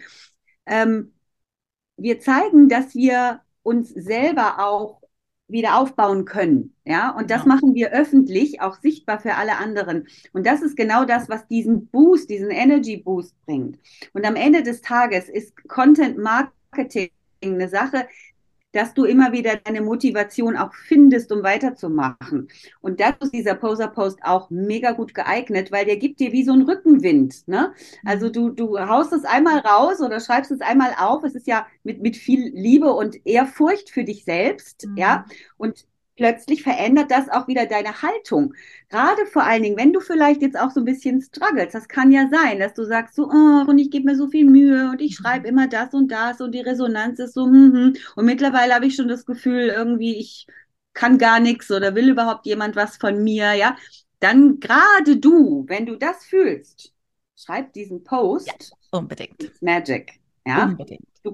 Ähm, 0.65 1.13
wir 1.97 2.19
zeigen, 2.19 2.69
dass 2.69 2.95
wir 2.95 3.41
uns 3.63 3.89
selber 3.89 4.59
auch 4.59 4.98
wieder 5.49 5.77
aufbauen 5.77 6.25
können. 6.25 6.73
Ja, 6.85 7.11
und 7.11 7.31
das 7.31 7.41
ja. 7.41 7.47
machen 7.47 7.73
wir 7.75 7.91
öffentlich, 7.91 8.61
auch 8.61 8.75
sichtbar 8.79 9.19
für 9.19 9.35
alle 9.35 9.57
anderen. 9.57 10.07
Und 10.33 10.45
das 10.45 10.61
ist 10.61 10.77
genau 10.77 11.05
das, 11.05 11.29
was 11.29 11.47
diesen 11.47 11.87
Boost, 11.87 12.29
diesen 12.29 12.51
Energy 12.51 12.97
Boost 12.97 13.35
bringt. 13.45 13.79
Und 14.13 14.25
am 14.25 14.35
Ende 14.35 14.63
des 14.63 14.81
Tages 14.81 15.27
ist 15.29 15.55
Content 15.67 16.17
Marketing 16.17 17.09
eine 17.41 17.69
Sache, 17.69 18.07
dass 18.71 18.93
du 18.93 19.05
immer 19.05 19.31
wieder 19.31 19.55
deine 19.57 19.81
Motivation 19.81 20.55
auch 20.55 20.73
findest, 20.73 21.31
um 21.31 21.43
weiterzumachen. 21.43 22.49
Und 22.81 22.99
dazu 22.99 23.17
ist 23.21 23.33
dieser 23.33 23.55
Poser-Post 23.55 24.19
auch 24.23 24.49
mega 24.49 24.91
gut 24.91 25.13
geeignet, 25.13 25.71
weil 25.71 25.85
der 25.85 25.97
gibt 25.97 26.19
dir 26.19 26.31
wie 26.31 26.43
so 26.43 26.53
einen 26.53 26.69
Rückenwind. 26.69 27.47
Ne? 27.47 27.73
Also 28.05 28.27
mhm. 28.27 28.33
du, 28.33 28.49
du 28.49 28.79
haust 28.79 29.13
es 29.13 29.25
einmal 29.25 29.59
raus 29.59 30.01
oder 30.01 30.19
schreibst 30.19 30.51
es 30.51 30.61
einmal 30.61 30.93
auf. 30.99 31.23
Es 31.23 31.35
ist 31.35 31.47
ja 31.47 31.67
mit, 31.83 32.01
mit 32.01 32.15
viel 32.15 32.51
Liebe 32.53 32.93
und 32.93 33.25
Ehrfurcht 33.25 33.89
für 33.89 34.03
dich 34.03 34.23
selbst. 34.23 34.85
Mhm. 34.85 34.97
Ja. 34.97 35.25
Und 35.57 35.85
plötzlich 36.19 36.63
verändert 36.63 37.11
das 37.11 37.29
auch 37.29 37.47
wieder 37.47 37.65
deine 37.65 38.01
Haltung. 38.01 38.53
Gerade 38.89 39.25
vor 39.25 39.43
allen 39.43 39.63
Dingen, 39.63 39.77
wenn 39.77 39.93
du 39.93 40.01
vielleicht 40.01 40.41
jetzt 40.41 40.59
auch 40.59 40.69
so 40.69 40.81
ein 40.81 40.85
bisschen 40.85 41.21
struggles, 41.21 41.71
das 41.71 41.87
kann 41.87 42.11
ja 42.11 42.27
sein, 42.29 42.59
dass 42.59 42.73
du 42.73 42.83
sagst 42.83 43.15
so, 43.15 43.29
oh, 43.29 43.63
und 43.65 43.79
ich 43.79 43.89
gebe 43.89 44.05
mir 44.05 44.17
so 44.17 44.27
viel 44.27 44.45
Mühe 44.45 44.89
und 44.91 44.99
ich 45.01 45.15
schreibe 45.15 45.47
immer 45.47 45.67
das 45.67 45.93
und 45.93 46.11
das 46.11 46.41
und 46.41 46.53
die 46.53 46.59
Resonanz 46.59 47.19
ist 47.19 47.35
so, 47.35 47.45
hm, 47.45 47.73
hm. 47.73 47.93
und 48.17 48.25
mittlerweile 48.25 48.75
habe 48.75 48.85
ich 48.85 48.95
schon 48.95 49.07
das 49.07 49.25
Gefühl, 49.25 49.69
irgendwie, 49.69 50.17
ich 50.17 50.45
kann 50.93 51.17
gar 51.17 51.39
nichts 51.39 51.71
oder 51.71 51.95
will 51.95 52.09
überhaupt 52.09 52.45
jemand 52.45 52.75
was 52.75 52.97
von 52.97 53.23
mir, 53.23 53.53
ja, 53.53 53.77
dann 54.19 54.59
gerade 54.59 55.15
du, 55.15 55.63
wenn 55.69 55.85
du 55.85 55.95
das 55.95 56.25
fühlst, 56.25 56.93
schreib 57.37 57.71
diesen 57.71 58.03
Post. 58.03 58.73
Ja, 58.91 58.99
unbedingt. 58.99 59.41
It's 59.41 59.61
magic. 59.61 60.19
Ja. 60.45 60.65
Unbedingt. 60.65 61.07
Du 61.23 61.33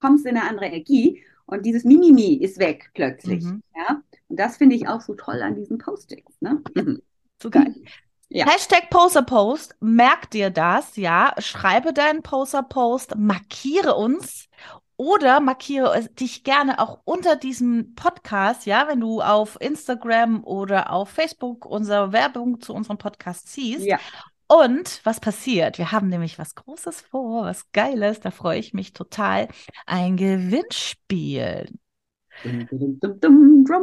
kommst 0.00 0.26
in 0.26 0.36
eine 0.36 0.48
andere 0.48 0.66
Energie 0.66 1.22
und 1.46 1.66
dieses 1.66 1.84
Mimimi 1.84 2.34
ist 2.34 2.58
weg 2.58 2.90
plötzlich. 2.94 3.44
Mhm. 3.44 3.62
Ja? 3.76 4.02
Und 4.28 4.38
das 4.38 4.56
finde 4.56 4.76
ich 4.76 4.88
auch 4.88 5.00
so 5.00 5.14
toll 5.14 5.42
an 5.42 5.54
diesen 5.54 5.78
Postings. 5.78 6.40
Ne? 6.40 6.62
Mhm. 6.74 7.02
So 7.42 7.50
geil. 7.50 7.74
Ja. 8.28 8.46
Hashtag 8.46 8.90
Poster-Post, 8.90 9.76
merk 9.80 10.30
dir 10.30 10.50
das, 10.50 10.96
ja, 10.96 11.34
schreibe 11.38 11.92
deinen 11.92 12.22
Poster-Post, 12.22 13.16
markiere 13.16 13.94
uns 13.94 14.48
oder 14.96 15.40
markiere 15.40 16.08
dich 16.08 16.42
gerne 16.42 16.80
auch 16.80 17.00
unter 17.04 17.36
diesem 17.36 17.94
Podcast, 17.94 18.66
ja, 18.66 18.88
wenn 18.88 19.00
du 19.00 19.20
auf 19.20 19.56
Instagram 19.60 20.42
oder 20.42 20.92
auf 20.92 21.10
Facebook 21.10 21.66
unsere 21.66 22.12
Werbung 22.12 22.60
zu 22.60 22.74
unserem 22.74 22.98
Podcast 22.98 23.52
siehst. 23.52 23.84
Ja. 23.84 23.98
Und 24.46 25.00
was 25.04 25.20
passiert? 25.20 25.78
Wir 25.78 25.92
haben 25.92 26.08
nämlich 26.08 26.38
was 26.38 26.54
Großes 26.54 27.00
vor, 27.00 27.44
was 27.44 27.70
Geiles, 27.72 28.20
da 28.20 28.30
freue 28.30 28.58
ich 28.58 28.74
mich 28.74 28.92
total. 28.92 29.48
Ein 29.86 30.16
Gewinnspiel. 30.16 31.68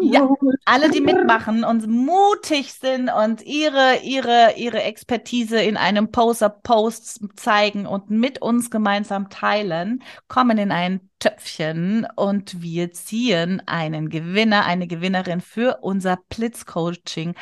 Ja, 0.02 0.30
alle, 0.66 0.90
die 0.92 1.02
mitmachen 1.02 1.64
und 1.64 1.88
mutig 1.88 2.74
sind 2.74 3.10
und 3.10 3.42
ihre, 3.44 4.00
ihre, 4.04 4.54
ihre 4.58 4.84
Expertise 4.84 5.62
in 5.62 5.78
einem 5.78 6.12
Poster-Post 6.12 7.22
zeigen 7.38 7.88
und 7.88 8.10
mit 8.10 8.42
uns 8.42 8.70
gemeinsam 8.70 9.30
teilen, 9.30 10.04
kommen 10.28 10.58
in 10.58 10.72
ein 10.72 11.10
Töpfchen 11.20 12.06
und 12.16 12.62
wir 12.62 12.92
ziehen 12.92 13.62
einen 13.66 14.10
Gewinner, 14.10 14.66
eine 14.66 14.88
Gewinnerin 14.88 15.42
für 15.42 15.80
unser 15.82 16.20
Blitz-Coaching. 16.30 17.36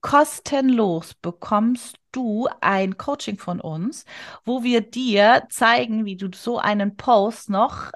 Kostenlos 0.00 1.14
bekommst 1.14 1.96
du 2.14 2.48
ein 2.60 2.96
Coaching 2.96 3.38
von 3.38 3.60
uns, 3.60 4.04
wo 4.44 4.62
wir 4.62 4.80
dir 4.80 5.46
zeigen, 5.50 6.04
wie 6.04 6.16
du 6.16 6.28
so 6.34 6.58
einen 6.58 6.96
Post 6.96 7.50
noch 7.50 7.92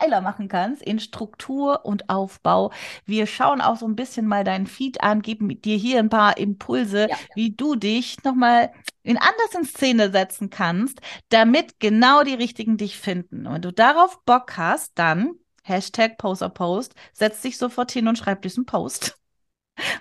geiler 0.00 0.20
machen 0.20 0.48
kannst 0.48 0.82
in 0.82 0.98
Struktur 0.98 1.84
und 1.84 2.08
Aufbau. 2.08 2.72
Wir 3.04 3.26
schauen 3.26 3.60
auch 3.60 3.76
so 3.76 3.86
ein 3.86 3.96
bisschen 3.96 4.26
mal 4.26 4.44
deinen 4.44 4.66
Feed 4.66 5.00
an, 5.00 5.22
geben 5.22 5.60
dir 5.60 5.76
hier 5.76 5.98
ein 5.98 6.08
paar 6.08 6.38
Impulse, 6.38 7.08
ja. 7.08 7.16
wie 7.34 7.52
du 7.52 7.76
dich 7.76 8.22
nochmal 8.24 8.72
in 9.02 9.16
anders 9.16 9.54
in 9.56 9.64
Szene 9.64 10.10
setzen 10.10 10.50
kannst, 10.50 11.00
damit 11.28 11.78
genau 11.78 12.24
die 12.24 12.34
richtigen 12.34 12.76
dich 12.76 12.98
finden. 12.98 13.46
Und 13.46 13.54
wenn 13.54 13.62
du 13.62 13.72
darauf 13.72 14.22
Bock 14.24 14.56
hast, 14.56 14.92
dann 14.96 15.34
Hashtag 15.62 16.18
Posterpost, 16.18 16.94
setz 17.12 17.42
dich 17.42 17.58
sofort 17.58 17.90
hin 17.90 18.08
und 18.08 18.18
schreib 18.18 18.42
diesen 18.42 18.66
Post. 18.66 19.18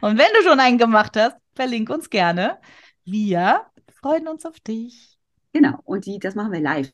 Und 0.01 0.17
wenn 0.17 0.31
du 0.35 0.47
schon 0.47 0.59
einen 0.59 0.77
gemacht 0.77 1.17
hast, 1.17 1.35
verlink 1.55 1.89
uns 1.89 2.09
gerne. 2.09 2.59
Wir 3.05 3.61
freuen 4.01 4.27
uns 4.27 4.45
auf 4.45 4.59
dich. 4.59 5.17
Genau, 5.53 5.79
und 5.85 6.05
die, 6.05 6.19
das 6.19 6.35
machen 6.35 6.51
wir 6.51 6.59
live. 6.59 6.91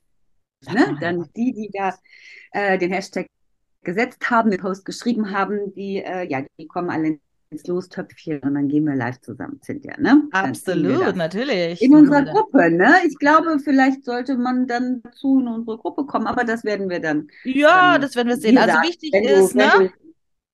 Ne? 0.72 0.98
Dann 1.00 1.28
die, 1.36 1.54
die 1.54 1.70
da 1.74 1.96
äh, 2.52 2.78
den 2.78 2.92
Hashtag 2.92 3.28
gesetzt 3.84 4.30
haben, 4.30 4.52
den 4.52 4.60
Post 4.60 4.86
geschrieben 4.86 5.32
haben, 5.32 5.74
die, 5.74 6.04
äh, 6.04 6.30
ja, 6.30 6.44
die 6.60 6.68
kommen 6.68 6.90
alle 6.90 7.20
ins 7.50 7.68
Lostöpfchen 7.68 8.40
und 8.42 8.54
dann 8.54 8.68
gehen 8.68 8.86
wir 8.86 8.96
live 8.96 9.20
zusammen, 9.22 9.60
Cynthia, 9.62 10.00
ne? 10.00 10.28
Absolut, 10.32 11.16
natürlich. 11.16 11.82
In 11.82 11.96
unserer 11.96 12.24
Gruppe, 12.24 12.72
ne? 12.72 12.94
Ich 13.06 13.18
glaube, 13.18 13.60
vielleicht 13.60 14.06
sollte 14.06 14.38
man 14.38 14.68
dann 14.68 15.02
zu 15.14 15.40
in 15.40 15.48
unsere 15.48 15.78
Gruppe 15.78 16.06
kommen, 16.06 16.28
aber 16.28 16.44
das 16.44 16.64
werden 16.64 16.90
wir 16.90 17.00
dann. 17.00 17.28
Ja, 17.44 17.96
ähm, 17.96 18.02
das 18.02 18.16
werden 18.16 18.30
wir 18.30 18.38
sehen. 18.38 18.58
Also 18.58 18.78
wichtig 18.82 19.14
ist, 19.14 19.56
ne? 19.56 19.92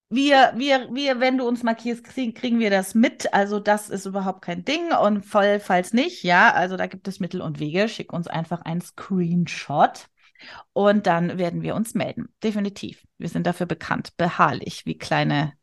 Wir, 0.10 0.54
wir, 0.56 0.88
wir, 0.94 1.20
wenn 1.20 1.38
du 1.38 1.48
uns 1.48 1.64
markierst, 1.64 2.04
kriegen, 2.04 2.34
kriegen 2.34 2.60
wir 2.60 2.70
das 2.70 2.96
mit. 2.96 3.34
Also 3.34 3.60
das 3.60 3.90
ist 3.90 4.06
überhaupt 4.06 4.42
kein 4.42 4.64
Ding. 4.64 4.94
Und 4.94 5.26
voll, 5.26 5.60
falls 5.60 5.94
nicht, 5.94 6.24
ja, 6.24 6.54
also 6.54 6.78
da 6.78 6.88
gibt 6.88 7.08
es 7.08 7.20
Mittel 7.20 7.42
und 7.42 7.60
Wege. 7.60 7.90
Schick 7.90 8.14
uns 8.14 8.28
einfach 8.28 8.62
einen 8.62 8.82
Screenshot. 8.82 10.08
Und 10.74 11.08
dann 11.08 11.38
werden 11.38 11.62
wir 11.62 11.76
uns 11.76 11.94
melden. 11.94 12.30
Definitiv. 12.44 13.04
Wir 13.18 13.28
sind 13.28 13.48
dafür 13.48 13.66
bekannt. 13.66 14.16
Beharrlich, 14.18 14.86
wie 14.86 14.98
kleine, 14.98 15.54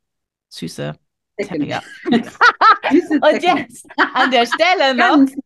süße 0.48 0.98
Terrier. 1.38 1.82
und 2.04 3.42
jetzt 3.42 3.86
an 4.14 4.30
der 4.30 4.46
Stelle 4.46 4.94
noch. 4.96 5.16
Ganz, 5.16 5.36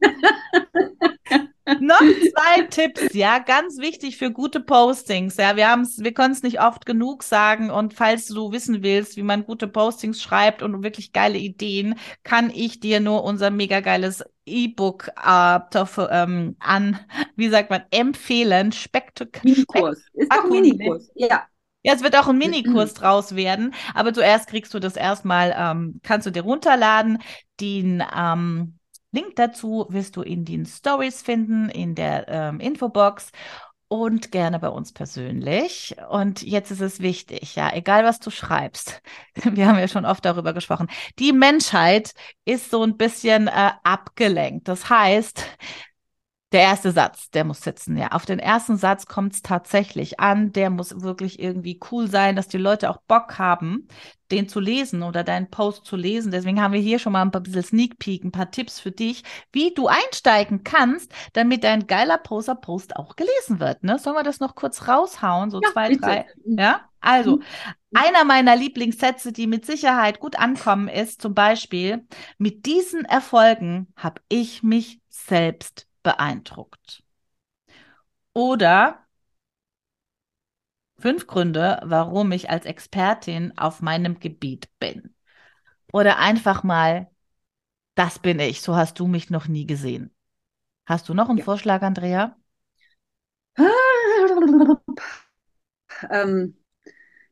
ganz 0.00 1.13
noch 1.80 1.98
zwei 1.98 2.62
Tipps, 2.68 3.14
ja, 3.14 3.38
ganz 3.38 3.78
wichtig 3.78 4.16
für 4.16 4.30
gute 4.30 4.60
Postings. 4.60 5.36
Ja, 5.36 5.56
wir 5.56 5.68
haben 5.68 5.86
wir 5.86 6.12
können 6.12 6.32
es 6.32 6.42
nicht 6.42 6.60
oft 6.60 6.86
genug 6.86 7.22
sagen. 7.22 7.70
Und 7.70 7.94
falls 7.94 8.26
du 8.26 8.52
wissen 8.52 8.82
willst, 8.82 9.16
wie 9.16 9.22
man 9.22 9.44
gute 9.44 9.68
Postings 9.68 10.22
schreibt 10.22 10.62
und 10.62 10.82
wirklich 10.82 11.12
geile 11.12 11.38
Ideen, 11.38 11.98
kann 12.22 12.50
ich 12.50 12.80
dir 12.80 13.00
nur 13.00 13.24
unser 13.24 13.50
mega 13.50 13.80
geiles 13.80 14.24
E-Book 14.46 15.10
äh, 15.24 15.60
ähm, 16.10 16.56
an, 16.58 17.00
wie 17.36 17.48
sagt 17.48 17.70
man, 17.70 17.82
empfehlen. 17.90 18.72
Spektakulär. 18.72 19.42
Minikurs. 19.44 19.98
Ist 20.12 20.32
doch 20.32 20.48
Minikurs, 20.48 21.10
ja. 21.14 21.46
Ja, 21.86 21.92
es 21.92 22.02
wird 22.02 22.16
auch 22.16 22.28
ein 22.28 22.38
Minikurs 22.38 22.94
draus 22.94 23.36
werden, 23.36 23.74
aber 23.92 24.14
zuerst 24.14 24.46
kriegst 24.46 24.72
du 24.72 24.78
das 24.78 24.96
erstmal, 24.96 25.54
ähm, 25.54 26.00
kannst 26.02 26.26
du 26.26 26.30
dir 26.30 26.40
runterladen, 26.40 27.18
den 27.60 28.02
ähm, 28.16 28.78
Link 29.14 29.36
dazu 29.36 29.86
wirst 29.88 30.16
du 30.16 30.22
in 30.22 30.44
den 30.44 30.66
Stories 30.66 31.22
finden, 31.22 31.68
in 31.68 31.94
der 31.94 32.28
ähm, 32.28 32.60
Infobox 32.60 33.30
und 33.88 34.32
gerne 34.32 34.58
bei 34.58 34.68
uns 34.68 34.92
persönlich. 34.92 35.94
Und 36.10 36.42
jetzt 36.42 36.70
ist 36.70 36.80
es 36.80 37.00
wichtig, 37.00 37.54
ja, 37.54 37.72
egal 37.72 38.04
was 38.04 38.18
du 38.18 38.30
schreibst. 38.30 39.02
Wir 39.34 39.68
haben 39.68 39.78
ja 39.78 39.88
schon 39.88 40.04
oft 40.04 40.24
darüber 40.24 40.52
gesprochen. 40.52 40.88
Die 41.18 41.32
Menschheit 41.32 42.12
ist 42.44 42.70
so 42.70 42.82
ein 42.82 42.96
bisschen 42.96 43.46
äh, 43.48 43.70
abgelenkt. 43.84 44.66
Das 44.68 44.90
heißt, 44.90 45.44
Der 46.54 46.62
erste 46.62 46.92
Satz, 46.92 47.30
der 47.30 47.42
muss 47.42 47.62
sitzen, 47.62 47.96
ja. 47.96 48.12
Auf 48.12 48.26
den 48.26 48.38
ersten 48.38 48.76
Satz 48.76 49.06
kommt 49.06 49.32
es 49.32 49.42
tatsächlich 49.42 50.20
an. 50.20 50.52
Der 50.52 50.70
muss 50.70 51.02
wirklich 51.02 51.40
irgendwie 51.40 51.80
cool 51.90 52.08
sein, 52.08 52.36
dass 52.36 52.46
die 52.46 52.58
Leute 52.58 52.90
auch 52.90 52.98
Bock 53.08 53.40
haben, 53.40 53.88
den 54.30 54.48
zu 54.48 54.60
lesen 54.60 55.02
oder 55.02 55.24
deinen 55.24 55.50
Post 55.50 55.84
zu 55.84 55.96
lesen. 55.96 56.30
Deswegen 56.30 56.62
haben 56.62 56.72
wir 56.72 56.80
hier 56.80 57.00
schon 57.00 57.12
mal 57.12 57.22
ein 57.22 57.32
paar 57.32 57.40
bisschen 57.40 57.64
Sneak 57.64 57.98
Peek, 57.98 58.22
ein 58.22 58.30
paar 58.30 58.52
Tipps 58.52 58.78
für 58.78 58.92
dich, 58.92 59.24
wie 59.50 59.74
du 59.74 59.88
einsteigen 59.88 60.62
kannst, 60.62 61.12
damit 61.32 61.64
dein 61.64 61.88
geiler 61.88 62.18
Poser-Post 62.18 62.94
auch 62.94 63.16
gelesen 63.16 63.58
wird. 63.58 63.82
Ne? 63.82 63.98
Sollen 63.98 64.14
wir 64.14 64.22
das 64.22 64.38
noch 64.38 64.54
kurz 64.54 64.86
raushauen? 64.86 65.50
So 65.50 65.60
ja, 65.60 65.72
zwei, 65.72 65.88
bitte. 65.88 66.02
drei. 66.02 66.26
Ja, 66.44 66.82
also, 67.00 67.38
mhm. 67.38 67.42
einer 67.94 68.22
meiner 68.22 68.54
Lieblingssätze, 68.54 69.32
die 69.32 69.48
mit 69.48 69.66
Sicherheit 69.66 70.20
gut 70.20 70.38
ankommen, 70.38 70.86
ist 70.86 71.20
zum 71.20 71.34
Beispiel, 71.34 72.06
mit 72.38 72.64
diesen 72.64 73.04
Erfolgen 73.04 73.88
habe 73.96 74.20
ich 74.28 74.62
mich 74.62 75.00
selbst 75.08 75.88
beeindruckt. 76.04 77.02
Oder 78.34 79.04
fünf 80.98 81.26
Gründe, 81.28 81.80
warum 81.84 82.32
ich 82.32 82.50
als 82.50 82.66
Expertin 82.66 83.56
auf 83.58 83.80
meinem 83.82 84.18
Gebiet 84.20 84.68
bin. 84.80 85.14
Oder 85.92 86.18
einfach 86.18 86.62
mal, 86.64 87.10
das 87.96 88.18
bin 88.20 88.40
ich, 88.40 88.62
so 88.62 88.76
hast 88.76 88.98
du 89.00 89.06
mich 89.08 89.30
noch 89.30 89.48
nie 89.48 89.66
gesehen. 89.66 90.14
Hast 90.86 91.08
du 91.08 91.14
noch 91.14 91.28
einen 91.30 91.38
ja. 91.38 91.44
Vorschlag, 91.44 91.82
Andrea? 91.82 92.36
Ähm, 96.10 96.56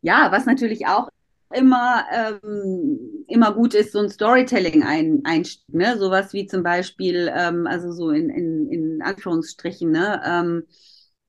ja, 0.02 0.32
was 0.32 0.46
natürlich 0.46 0.86
auch 0.88 1.10
immer, 1.54 2.04
ähm, 2.12 3.24
immer 3.28 3.52
gut 3.54 3.74
ist, 3.74 3.92
so 3.92 4.00
ein 4.00 4.10
Storytelling 4.10 4.82
ein, 4.82 5.20
einstieg, 5.24 5.62
ne? 5.68 5.98
Sowas 5.98 6.32
wie 6.32 6.46
zum 6.46 6.62
Beispiel, 6.62 7.30
ähm, 7.34 7.66
also 7.66 7.92
so 7.92 8.10
in, 8.10 8.30
in, 8.30 8.68
in 8.70 9.02
Anführungsstrichen, 9.02 9.90
ne? 9.90 10.20
Ähm, 10.24 10.62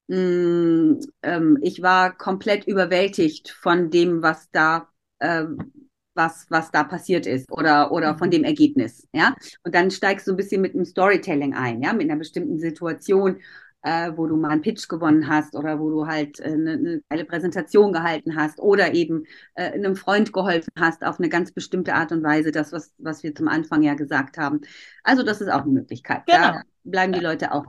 mh, 0.07 0.17
mm, 0.17 0.99
ähm, 1.23 1.57
ich 1.61 1.81
war 1.81 2.17
komplett 2.17 2.67
überwältigt 2.67 3.49
von 3.49 3.89
dem, 3.89 4.21
was 4.21 4.49
da, 4.51 4.89
ähm, 5.19 5.71
was, 6.15 6.45
was 6.49 6.71
da 6.71 6.83
passiert 6.83 7.25
ist 7.25 7.51
oder, 7.51 7.91
oder 7.91 8.17
von 8.17 8.29
dem 8.29 8.43
Ergebnis, 8.43 9.07
ja. 9.13 9.35
Und 9.63 9.75
dann 9.75 9.91
steigst 9.91 10.27
du 10.27 10.31
ein 10.31 10.37
bisschen 10.37 10.61
mit 10.61 10.75
einem 10.75 10.85
Storytelling 10.85 11.53
ein, 11.53 11.81
ja, 11.81 11.93
mit 11.93 12.09
einer 12.09 12.19
bestimmten 12.19 12.59
Situation 12.59 13.39
äh, 13.83 14.11
wo 14.15 14.27
du 14.27 14.37
mal 14.37 14.49
einen 14.49 14.61
Pitch 14.61 14.87
gewonnen 14.87 15.27
hast 15.27 15.55
oder 15.55 15.79
wo 15.79 15.89
du 15.89 16.07
halt 16.07 16.39
äh, 16.39 16.45
eine, 16.45 16.71
eine 16.71 17.01
geile 17.09 17.25
Präsentation 17.25 17.93
gehalten 17.93 18.35
hast 18.35 18.59
oder 18.59 18.93
eben 18.93 19.25
äh, 19.55 19.71
einem 19.71 19.95
Freund 19.95 20.33
geholfen 20.33 20.71
hast 20.79 21.03
auf 21.05 21.19
eine 21.19 21.29
ganz 21.29 21.51
bestimmte 21.51 21.93
Art 21.93 22.11
und 22.11 22.23
Weise, 22.23 22.51
das, 22.51 22.71
was, 22.71 22.93
was 22.97 23.23
wir 23.23 23.35
zum 23.35 23.47
Anfang 23.47 23.83
ja 23.83 23.93
gesagt 23.93 24.37
haben. 24.37 24.61
Also 25.03 25.23
das 25.23 25.41
ist 25.41 25.49
auch 25.49 25.63
eine 25.63 25.71
Möglichkeit. 25.71 26.25
Genau. 26.25 26.39
Da 26.39 26.63
bleiben 26.83 27.13
die 27.13 27.19
Leute 27.19 27.51
auch. 27.51 27.65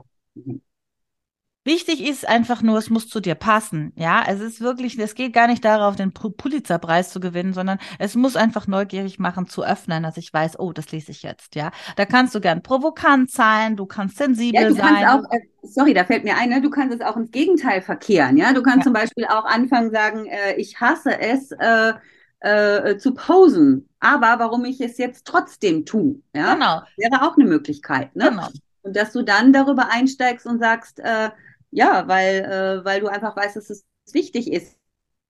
Wichtig 1.65 2.07
ist 2.07 2.29
einfach 2.29 2.61
nur, 2.61 2.77
es 2.77 2.91
muss 2.91 3.09
zu 3.09 3.19
dir 3.19 3.33
passen. 3.33 3.91
Ja, 3.95 4.23
es 4.27 4.39
ist 4.39 4.61
wirklich, 4.61 4.99
es 4.99 5.15
geht 5.15 5.33
gar 5.33 5.47
nicht 5.47 5.65
darauf, 5.65 5.95
den 5.95 6.13
Pulitzerpreis 6.13 7.09
zu 7.09 7.19
gewinnen, 7.19 7.53
sondern 7.53 7.79
es 7.97 8.13
muss 8.13 8.35
einfach 8.35 8.67
neugierig 8.67 9.17
machen, 9.17 9.47
zu 9.47 9.65
öffnen, 9.65 10.03
dass 10.03 10.17
ich 10.17 10.31
weiß, 10.31 10.59
oh, 10.59 10.73
das 10.73 10.91
lese 10.91 11.09
ich 11.09 11.23
jetzt. 11.23 11.55
Ja, 11.55 11.71
da 11.95 12.05
kannst 12.05 12.35
du 12.35 12.39
gern 12.39 12.61
provokant 12.61 13.31
sein, 13.31 13.75
du 13.75 13.87
kannst 13.87 14.17
sensibel 14.17 14.61
ja, 14.61 14.67
du 14.67 14.75
sein. 14.75 14.93
Kannst 14.93 15.25
auch, 15.25 15.31
äh, 15.31 15.39
sorry, 15.63 15.95
da 15.95 16.05
fällt 16.05 16.23
mir 16.23 16.37
ein, 16.37 16.49
ne? 16.49 16.61
du 16.61 16.69
kannst 16.69 16.93
es 16.93 17.01
auch 17.01 17.17
ins 17.17 17.31
Gegenteil 17.31 17.81
verkehren. 17.81 18.37
Ja, 18.37 18.53
du 18.53 18.61
kannst 18.61 18.79
ja. 18.79 18.83
zum 18.83 18.93
Beispiel 18.93 19.25
auch 19.25 19.45
anfangen 19.45 19.89
sagen, 19.89 20.27
äh, 20.27 20.53
ich 20.57 20.79
hasse 20.79 21.19
es. 21.19 21.51
Äh, 21.51 21.93
äh, 22.41 22.97
zu 22.97 23.15
posen, 23.15 23.89
aber 23.99 24.35
warum 24.37 24.65
ich 24.65 24.79
es 24.79 24.99
jetzt 24.99 25.25
trotzdem 25.25 25.83
tue, 25.83 26.21
ja, 26.35 26.53
genau. 26.53 26.81
wäre 26.95 27.23
auch 27.23 27.37
eine 27.37 27.45
Möglichkeit, 27.45 28.15
ne? 28.15 28.29
Genau. 28.29 28.49
Und 28.83 28.95
dass 28.95 29.13
du 29.13 29.23
dann 29.23 29.51
darüber 29.51 29.89
einsteigst 29.89 30.45
und 30.45 30.59
sagst, 30.59 30.99
äh, 30.99 31.31
ja, 31.75 32.07
weil, 32.07 32.39
äh, 32.45 32.85
weil 32.85 33.01
du 33.01 33.07
einfach 33.07 33.35
weißt, 33.35 33.57
dass 33.57 33.69
es 33.69 33.85
wichtig 34.13 34.51
ist 34.51 34.77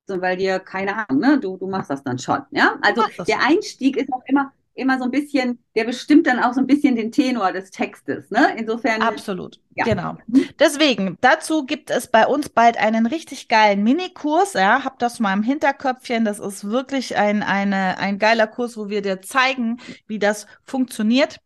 und 0.08 0.22
weil 0.22 0.38
dir, 0.38 0.60
keine 0.60 0.96
Ahnung, 0.96 1.20
ne, 1.20 1.40
du, 1.40 1.58
du 1.58 1.68
machst 1.68 1.90
das 1.90 2.04
dann 2.04 2.20
schon. 2.20 2.44
Ja, 2.52 2.76
also 2.82 3.04
der 3.28 3.40
Einstieg 3.42 3.98
ist 3.98 4.14
auch 4.14 4.22
immer, 4.28 4.54
immer 4.76 5.00
so 5.00 5.06
ein 5.06 5.12
bisschen, 5.12 5.58
der 5.76 5.86
bestimmt 5.86 6.28
dann 6.28 6.40
auch 6.40 6.54
so 6.54 6.60
ein 6.60 6.68
bisschen 6.68 6.96
den 6.96 7.12
Tenor 7.12 7.52
des 7.52 7.72
Textes. 7.72 8.30
Ne? 8.30 8.56
Insofern. 8.58 9.02
Absolut. 9.02 9.60
Ja. 9.74 9.86
Genau. 9.86 10.18
Deswegen, 10.60 11.18
dazu 11.22 11.66
gibt 11.66 11.90
es 11.90 12.08
bei 12.08 12.28
uns 12.28 12.50
bald 12.50 12.78
einen 12.78 13.08
richtig 13.08 13.48
geilen 13.48 13.84
Minikurs. 13.84 14.54
Ja, 14.54 14.84
hab 14.84 15.00
das 15.00 15.20
mal 15.20 15.34
im 15.34 15.42
Hinterköpfchen. 15.42 16.26
Das 16.26 16.38
ist 16.38 16.70
wirklich 16.70 17.18
ein, 17.18 17.42
eine, 17.42 17.98
ein 17.98 18.20
geiler 18.20 18.46
Kurs, 18.46 18.78
wo 18.78 18.90
wir 18.90 19.02
dir 19.02 19.20
zeigen, 19.24 19.80
wie 20.06 20.20
das 20.20 20.46
funktioniert. 20.64 21.40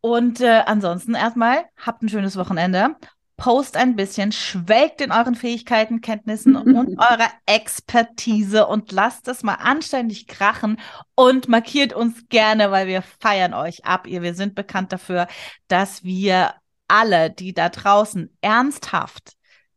Und 0.00 0.40
äh, 0.40 0.62
ansonsten 0.66 1.14
erstmal, 1.14 1.66
habt 1.76 2.02
ein 2.02 2.08
schönes 2.08 2.36
Wochenende 2.36 2.96
post 3.40 3.76
ein 3.76 3.96
bisschen, 3.96 4.32
schwelgt 4.32 5.00
in 5.00 5.10
euren 5.10 5.34
Fähigkeiten, 5.34 6.02
Kenntnissen 6.02 6.56
und 6.56 6.98
eurer 6.98 7.30
Expertise 7.46 8.66
und 8.66 8.92
lasst 8.92 9.26
es 9.28 9.42
mal 9.42 9.54
anständig 9.54 10.28
krachen 10.28 10.78
und 11.14 11.48
markiert 11.48 11.94
uns 11.94 12.28
gerne, 12.28 12.70
weil 12.70 12.86
wir 12.86 13.02
feiern 13.02 13.54
euch 13.54 13.84
ab. 13.84 14.06
Ihr, 14.06 14.22
wir 14.22 14.34
sind 14.34 14.54
bekannt 14.54 14.92
dafür, 14.92 15.26
dass 15.68 16.04
wir 16.04 16.54
alle, 16.86 17.30
die 17.30 17.54
da 17.54 17.70
draußen 17.70 18.30
ernsthaft 18.42 19.32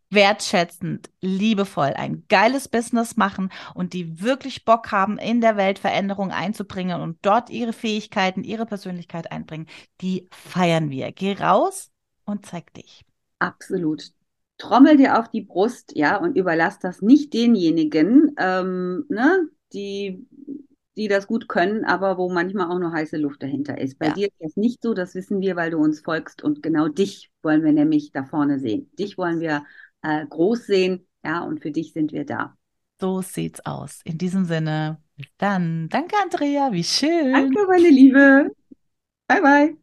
wertschätzend, 0.10 1.10
liebevoll 1.21 1.93
ein 1.95 2.26
geiles 2.30 2.67
Business 2.67 3.15
machen 3.15 3.49
und 3.73 3.93
die 3.93 4.21
wirklich 4.21 4.65
Bock 4.65 4.91
haben, 4.91 5.17
in 5.17 5.41
der 5.41 5.58
Welt 5.58 5.80
Veränderung 5.80 6.32
einzubringen 6.32 7.02
und 7.02 7.17
dort 7.23 7.49
ihre 7.49 7.73
Fähigkeiten, 7.73 8.43
ihre 8.43 8.65
Persönlichkeit 8.65 9.32
einbringen, 9.32 9.67
die 10.02 10.28
feiern 10.32 10.89
wir. 10.91 11.12
Geh 11.13 11.34
raus 11.34 11.91
und 12.26 12.45
zeig 12.45 12.73
dich. 12.73 13.06
Absolut. 13.44 14.12
Trommel 14.58 14.96
dir 14.96 15.20
auf 15.20 15.30
die 15.30 15.42
Brust, 15.42 15.92
ja, 15.96 16.18
und 16.18 16.38
überlass 16.38 16.80
das 16.80 17.02
nicht 17.02 17.34
denjenigen, 17.34 18.34
ähm, 18.38 19.06
ne, 19.10 19.50
die, 19.74 20.26
die 20.96 21.08
das 21.10 21.28
gut 21.28 21.50
können, 21.50 21.84
aber 21.84 22.18
wo 22.18 22.30
manchmal 22.30 22.72
auch 22.72 22.80
nur 22.80 22.94
heiße 22.94 23.18
Luft 23.18 23.44
dahinter 23.44 23.78
ist. 23.78 24.00
Bei 24.00 24.08
ja. 24.08 24.14
dir 24.14 24.28
ist 24.28 24.40
das 24.40 24.56
nicht 24.56 24.82
so, 24.82 24.94
das 24.94 25.16
wissen 25.16 25.42
wir, 25.42 25.58
weil 25.58 25.72
du 25.72 25.80
uns 25.80 26.00
folgst 26.00 26.42
und 26.42 26.64
genau 26.64 26.88
dich 26.88 27.32
wollen 27.42 27.64
wir 27.64 27.74
nämlich 27.74 28.12
da 28.12 28.24
vorne 28.24 28.60
sehen. 28.60 28.90
Dich 28.98 29.18
wollen 29.18 29.42
wir 29.42 29.66
äh, 30.04 30.26
groß 30.26 30.66
sehen, 30.66 31.06
ja, 31.26 31.44
und 31.44 31.62
für 31.62 31.72
dich 31.72 31.92
sind 31.92 32.14
wir 32.14 32.26
da. 32.26 32.56
So 33.02 33.22
sieht's 33.22 33.66
aus. 33.66 34.00
In 34.06 34.18
diesem 34.18 34.46
Sinne, 34.46 35.02
bis 35.18 35.28
dann. 35.38 35.90
Danke, 35.90 36.16
Andrea, 36.24 36.72
wie 36.72 36.86
schön. 36.86 37.34
Danke, 37.34 37.66
meine 37.68 37.90
Liebe. 37.90 38.52
Bye, 39.28 39.42
bye. 39.42 39.83